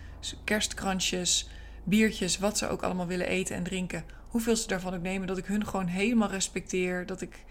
kerstkransjes, 0.44 1.48
biertjes, 1.84 2.38
wat 2.38 2.58
ze 2.58 2.68
ook 2.68 2.82
allemaal 2.82 3.06
willen 3.06 3.28
eten 3.28 3.56
en 3.56 3.62
drinken. 3.62 4.04
Hoeveel 4.28 4.56
ze 4.56 4.66
daarvan 4.66 4.94
ook 4.94 5.02
nemen, 5.02 5.26
dat 5.26 5.38
ik 5.38 5.46
hun 5.46 5.66
gewoon 5.66 5.86
helemaal 5.86 6.30
respecteer. 6.30 7.06
Dat 7.06 7.20
ik 7.20 7.44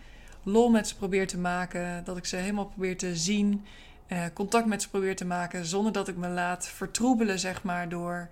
lol 0.44 0.70
met 0.70 0.88
ze 0.88 0.96
probeer 0.96 1.28
te 1.28 1.38
maken. 1.38 2.04
Dat 2.04 2.18
ik 2.18 2.25
ze 2.25 2.36
helemaal 2.36 2.66
probeer 2.66 2.98
te 2.98 3.16
zien. 3.16 3.66
Eh, 4.08 4.24
contact 4.34 4.66
met 4.66 4.82
ze 4.82 4.90
probeer 4.90 5.16
te 5.16 5.25
maken. 5.25 5.66
Zonder 5.66 5.92
dat 5.92 6.08
ik 6.08 6.16
me 6.16 6.28
laat 6.28 6.68
vertroebelen, 6.68 7.40
zeg 7.40 7.64
maar, 7.64 7.90
door 7.90 8.28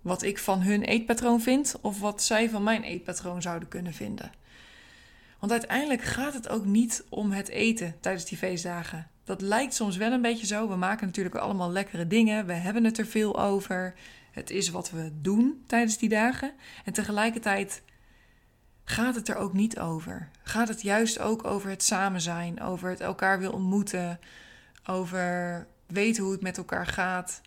wat 0.00 0.22
ik 0.22 0.38
van 0.38 0.62
hun 0.62 0.82
eetpatroon 0.82 1.40
vind. 1.40 1.76
Of 1.80 2.00
wat 2.00 2.22
zij 2.22 2.50
van 2.50 2.62
mijn 2.62 2.82
eetpatroon 2.82 3.42
zouden 3.42 3.68
kunnen 3.68 3.92
vinden. 3.92 4.32
Want 5.44 5.56
uiteindelijk 5.56 6.02
gaat 6.02 6.34
het 6.34 6.48
ook 6.48 6.64
niet 6.64 7.04
om 7.08 7.32
het 7.32 7.48
eten 7.48 7.96
tijdens 8.00 8.24
die 8.24 8.38
feestdagen. 8.38 9.08
Dat 9.24 9.40
lijkt 9.40 9.74
soms 9.74 9.96
wel 9.96 10.12
een 10.12 10.22
beetje 10.22 10.46
zo. 10.46 10.68
We 10.68 10.76
maken 10.76 11.06
natuurlijk 11.06 11.34
allemaal 11.34 11.70
lekkere 11.70 12.06
dingen. 12.06 12.46
We 12.46 12.52
hebben 12.52 12.84
het 12.84 12.98
er 12.98 13.06
veel 13.06 13.40
over. 13.40 13.94
Het 14.30 14.50
is 14.50 14.70
wat 14.70 14.90
we 14.90 15.10
doen 15.20 15.64
tijdens 15.66 15.98
die 15.98 16.08
dagen. 16.08 16.52
En 16.84 16.92
tegelijkertijd 16.92 17.82
gaat 18.84 19.14
het 19.14 19.28
er 19.28 19.36
ook 19.36 19.52
niet 19.52 19.78
over. 19.78 20.28
Gaat 20.42 20.68
het 20.68 20.82
juist 20.82 21.18
ook 21.18 21.44
over 21.44 21.70
het 21.70 21.82
samen 21.82 22.20
zijn, 22.20 22.62
over 22.62 22.90
het 22.90 23.00
elkaar 23.00 23.38
wil 23.38 23.52
ontmoeten, 23.52 24.20
over 24.86 25.66
weten 25.86 26.22
hoe 26.22 26.32
het 26.32 26.42
met 26.42 26.58
elkaar 26.58 26.86
gaat. 26.86 27.40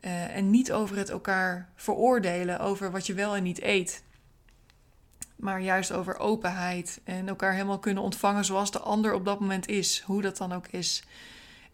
Uh, 0.00 0.36
en 0.36 0.50
niet 0.50 0.72
over 0.72 0.96
het 0.96 1.08
elkaar 1.08 1.68
veroordelen 1.74 2.60
over 2.60 2.90
wat 2.90 3.06
je 3.06 3.14
wel 3.14 3.36
en 3.36 3.42
niet 3.42 3.62
eet 3.62 4.02
maar 5.38 5.60
juist 5.60 5.92
over 5.92 6.18
openheid 6.18 7.00
en 7.04 7.28
elkaar 7.28 7.52
helemaal 7.52 7.78
kunnen 7.78 8.02
ontvangen 8.02 8.44
zoals 8.44 8.70
de 8.70 8.78
ander 8.78 9.14
op 9.14 9.24
dat 9.24 9.40
moment 9.40 9.68
is, 9.68 10.02
hoe 10.06 10.22
dat 10.22 10.36
dan 10.36 10.52
ook 10.52 10.66
is. 10.66 11.02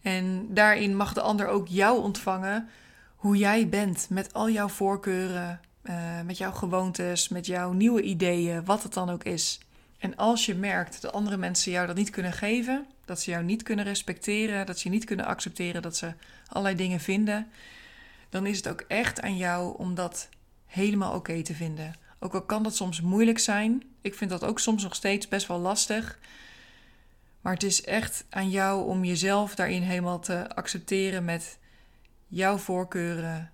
En 0.01 0.47
daarin 0.53 0.95
mag 0.95 1.13
de 1.13 1.21
ander 1.21 1.47
ook 1.47 1.67
jou 1.67 2.01
ontvangen 2.01 2.69
hoe 3.15 3.37
jij 3.37 3.69
bent, 3.69 4.07
met 4.09 4.33
al 4.33 4.49
jouw 4.49 4.67
voorkeuren, 4.67 5.59
uh, 5.83 5.95
met 6.25 6.37
jouw 6.37 6.51
gewoontes, 6.51 7.27
met 7.27 7.45
jouw 7.45 7.71
nieuwe 7.71 8.01
ideeën, 8.01 8.65
wat 8.65 8.83
het 8.83 8.93
dan 8.93 9.09
ook 9.09 9.23
is. 9.23 9.59
En 9.97 10.15
als 10.15 10.45
je 10.45 10.55
merkt 10.55 11.01
dat 11.01 11.13
andere 11.13 11.37
mensen 11.37 11.71
jou 11.71 11.87
dat 11.87 11.95
niet 11.95 12.09
kunnen 12.09 12.33
geven, 12.33 12.85
dat 13.05 13.21
ze 13.21 13.31
jou 13.31 13.43
niet 13.43 13.63
kunnen 13.63 13.85
respecteren, 13.85 14.65
dat 14.65 14.79
ze 14.79 14.89
niet 14.89 15.03
kunnen 15.03 15.25
accepteren, 15.25 15.81
dat 15.81 15.97
ze 15.97 16.13
allerlei 16.47 16.75
dingen 16.75 16.99
vinden, 16.99 17.47
dan 18.29 18.45
is 18.45 18.57
het 18.57 18.67
ook 18.67 18.83
echt 18.87 19.21
aan 19.21 19.37
jou 19.37 19.77
om 19.77 19.95
dat 19.95 20.29
helemaal 20.65 21.13
oké 21.13 21.41
te 21.41 21.53
vinden. 21.53 21.95
Ook 22.19 22.33
al 22.33 22.41
kan 22.41 22.63
dat 22.63 22.75
soms 22.75 23.01
moeilijk 23.01 23.39
zijn. 23.39 23.83
Ik 24.01 24.15
vind 24.15 24.29
dat 24.29 24.43
ook 24.43 24.59
soms 24.59 24.83
nog 24.83 24.95
steeds 24.95 25.27
best 25.27 25.47
wel 25.47 25.59
lastig. 25.59 26.19
Maar 27.41 27.53
het 27.53 27.63
is 27.63 27.83
echt 27.83 28.25
aan 28.29 28.49
jou 28.49 28.87
om 28.87 29.03
jezelf 29.03 29.55
daarin 29.55 29.81
helemaal 29.81 30.19
te 30.19 30.55
accepteren 30.55 31.25
met 31.25 31.57
jouw 32.27 32.57
voorkeuren, 32.57 33.49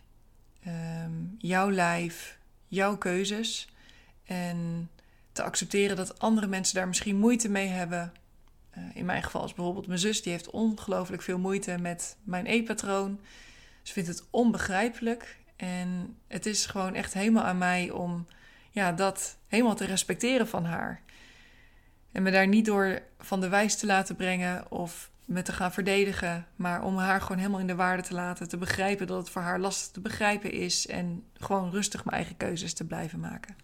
ehm, 0.64 1.12
jouw 1.38 1.72
lijf, 1.72 2.38
jouw 2.68 2.98
keuzes. 2.98 3.70
En 4.24 4.90
te 5.32 5.44
accepteren 5.44 5.96
dat 5.96 6.20
andere 6.20 6.48
mensen 6.48 6.76
daar 6.76 6.88
misschien 6.88 7.18
moeite 7.18 7.50
mee 7.50 7.68
hebben. 7.68 8.14
Uh, 8.78 8.84
in 8.94 9.06
mijn 9.06 9.24
geval 9.24 9.46
is 9.46 9.54
bijvoorbeeld 9.54 9.88
mijn 9.88 10.00
zus, 10.00 10.22
die 10.22 10.32
heeft 10.32 10.50
ongelooflijk 10.50 11.22
veel 11.22 11.40
moeite 11.40 11.78
met 11.78 12.18
mijn 12.24 12.46
eetpatroon. 12.46 13.20
Ze 13.84 13.94
vindt 13.94 14.10
het 14.10 14.24
onbegrijpelijk. 14.30 15.38
En 15.56 16.18
het 16.28 16.46
is 16.46 16.66
gewoon 16.66 16.96
echt 16.96 17.14
helemaal 17.14 17.44
aan 17.44 17.58
mij 17.58 17.90
om 17.90 18.26
ja, 18.72 18.92
dat 18.92 19.38
helemaal 19.48 19.76
te 19.76 19.86
respecteren 19.86 20.48
van 20.48 20.66
haar. 20.66 21.02
En 22.12 22.24
me 22.24 22.32
daar 22.32 22.48
niet 22.48 22.66
door 22.66 23.02
van 23.20 23.42
de 23.42 23.50
wijs 23.50 23.76
te 23.76 23.86
laten 23.86 24.16
brengen 24.16 24.72
of 24.72 25.10
me 25.26 25.42
te 25.42 25.54
gaan 25.54 25.72
verdedigen, 25.72 26.48
maar 26.56 26.84
om 26.84 26.98
haar 26.98 27.22
gewoon 27.22 27.38
helemaal 27.38 27.60
in 27.60 27.68
de 27.68 27.76
waarde 27.76 28.04
te 28.04 28.14
laten, 28.14 28.48
te 28.48 28.58
begrijpen 28.58 29.08
dat 29.08 29.18
het 29.18 29.30
voor 29.30 29.42
haar 29.42 29.60
lastig 29.60 29.92
te 29.92 30.00
begrijpen 30.00 30.52
is 30.52 30.88
en 30.88 31.24
gewoon 31.34 31.72
rustig 31.72 32.06
mijn 32.06 32.18
eigen 32.18 32.38
keuzes 32.38 32.74
te 32.74 32.86
blijven 32.86 33.20
maken. 33.20 33.56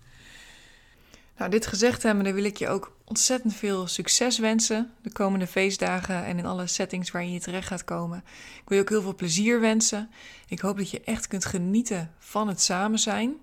Nou, 1.38 1.52
dit 1.52 1.68
gezegd 1.68 2.04
hebben, 2.04 2.24
dan 2.24 2.34
wil 2.34 2.44
ik 2.44 2.58
je 2.58 2.68
ook 2.68 2.98
ontzettend 3.04 3.54
veel 3.54 3.88
succes 3.88 4.40
wensen 4.40 4.92
de 5.02 5.12
komende 5.12 5.48
feestdagen 5.48 6.26
en 6.26 6.38
in 6.38 6.46
alle 6.46 6.68
settings 6.68 7.12
waarin 7.12 7.32
je 7.32 7.40
terecht 7.40 7.68
gaat 7.68 7.84
komen. 7.84 8.24
Ik 8.62 8.64
wil 8.66 8.78
je 8.78 8.84
ook 8.84 8.90
heel 8.90 9.02
veel 9.02 9.16
plezier 9.16 9.60
wensen. 9.60 10.10
Ik 10.48 10.60
hoop 10.60 10.78
dat 10.78 10.90
je 10.90 11.02
echt 11.02 11.28
kunt 11.28 11.46
genieten 11.46 12.14
van 12.20 12.48
het 12.48 12.62
samen 12.62 13.00
zijn. 13.00 13.36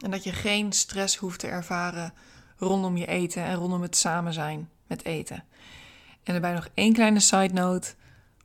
En 0.00 0.10
dat 0.10 0.24
je 0.24 0.32
geen 0.32 0.72
stress 0.72 1.16
hoeft 1.16 1.38
te 1.38 1.46
ervaren 1.46 2.12
rondom 2.56 2.96
je 2.96 3.06
eten 3.06 3.44
en 3.44 3.54
rondom 3.54 3.82
het 3.82 3.96
samen 3.96 4.32
zijn 4.32 4.68
met 4.86 5.04
eten. 5.04 5.44
En 6.22 6.34
erbij 6.34 6.52
nog 6.52 6.68
één 6.74 6.92
kleine 6.92 7.20
side 7.20 7.52
note. 7.52 7.94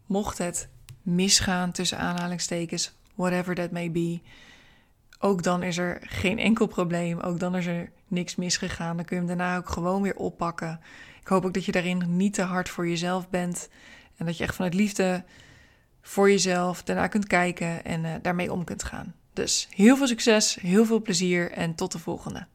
Mocht 0.05 0.37
het 0.37 0.67
misgaan 1.01 1.71
tussen 1.71 1.97
aanhalingstekens, 1.97 2.93
whatever 3.15 3.55
that 3.55 3.71
may 3.71 3.91
be, 3.91 4.21
ook 5.19 5.43
dan 5.43 5.63
is 5.63 5.77
er 5.77 5.97
geen 6.01 6.39
enkel 6.39 6.67
probleem. 6.67 7.19
Ook 7.19 7.39
dan 7.39 7.55
is 7.55 7.65
er 7.65 7.91
niks 8.07 8.35
misgegaan. 8.35 8.95
Dan 8.95 9.05
kun 9.05 9.15
je 9.15 9.25
hem 9.27 9.37
daarna 9.37 9.57
ook 9.57 9.69
gewoon 9.69 10.01
weer 10.01 10.15
oppakken. 10.15 10.79
Ik 11.21 11.27
hoop 11.27 11.45
ook 11.45 11.53
dat 11.53 11.65
je 11.65 11.71
daarin 11.71 12.03
niet 12.07 12.33
te 12.33 12.41
hard 12.41 12.69
voor 12.69 12.87
jezelf 12.87 13.29
bent. 13.29 13.69
En 14.17 14.25
dat 14.25 14.37
je 14.37 14.43
echt 14.43 14.55
vanuit 14.55 14.73
liefde 14.73 15.23
voor 16.01 16.29
jezelf 16.29 16.83
daarna 16.83 17.07
kunt 17.07 17.27
kijken 17.27 17.85
en 17.85 18.03
uh, 18.03 18.13
daarmee 18.21 18.51
om 18.51 18.63
kunt 18.63 18.83
gaan. 18.83 19.15
Dus 19.35 19.67
heel 19.69 19.97
veel 19.97 20.07
succes, 20.07 20.57
heel 20.61 20.85
veel 20.85 21.01
plezier 21.01 21.51
en 21.51 21.75
tot 21.75 21.91
de 21.91 21.99
volgende. 21.99 22.47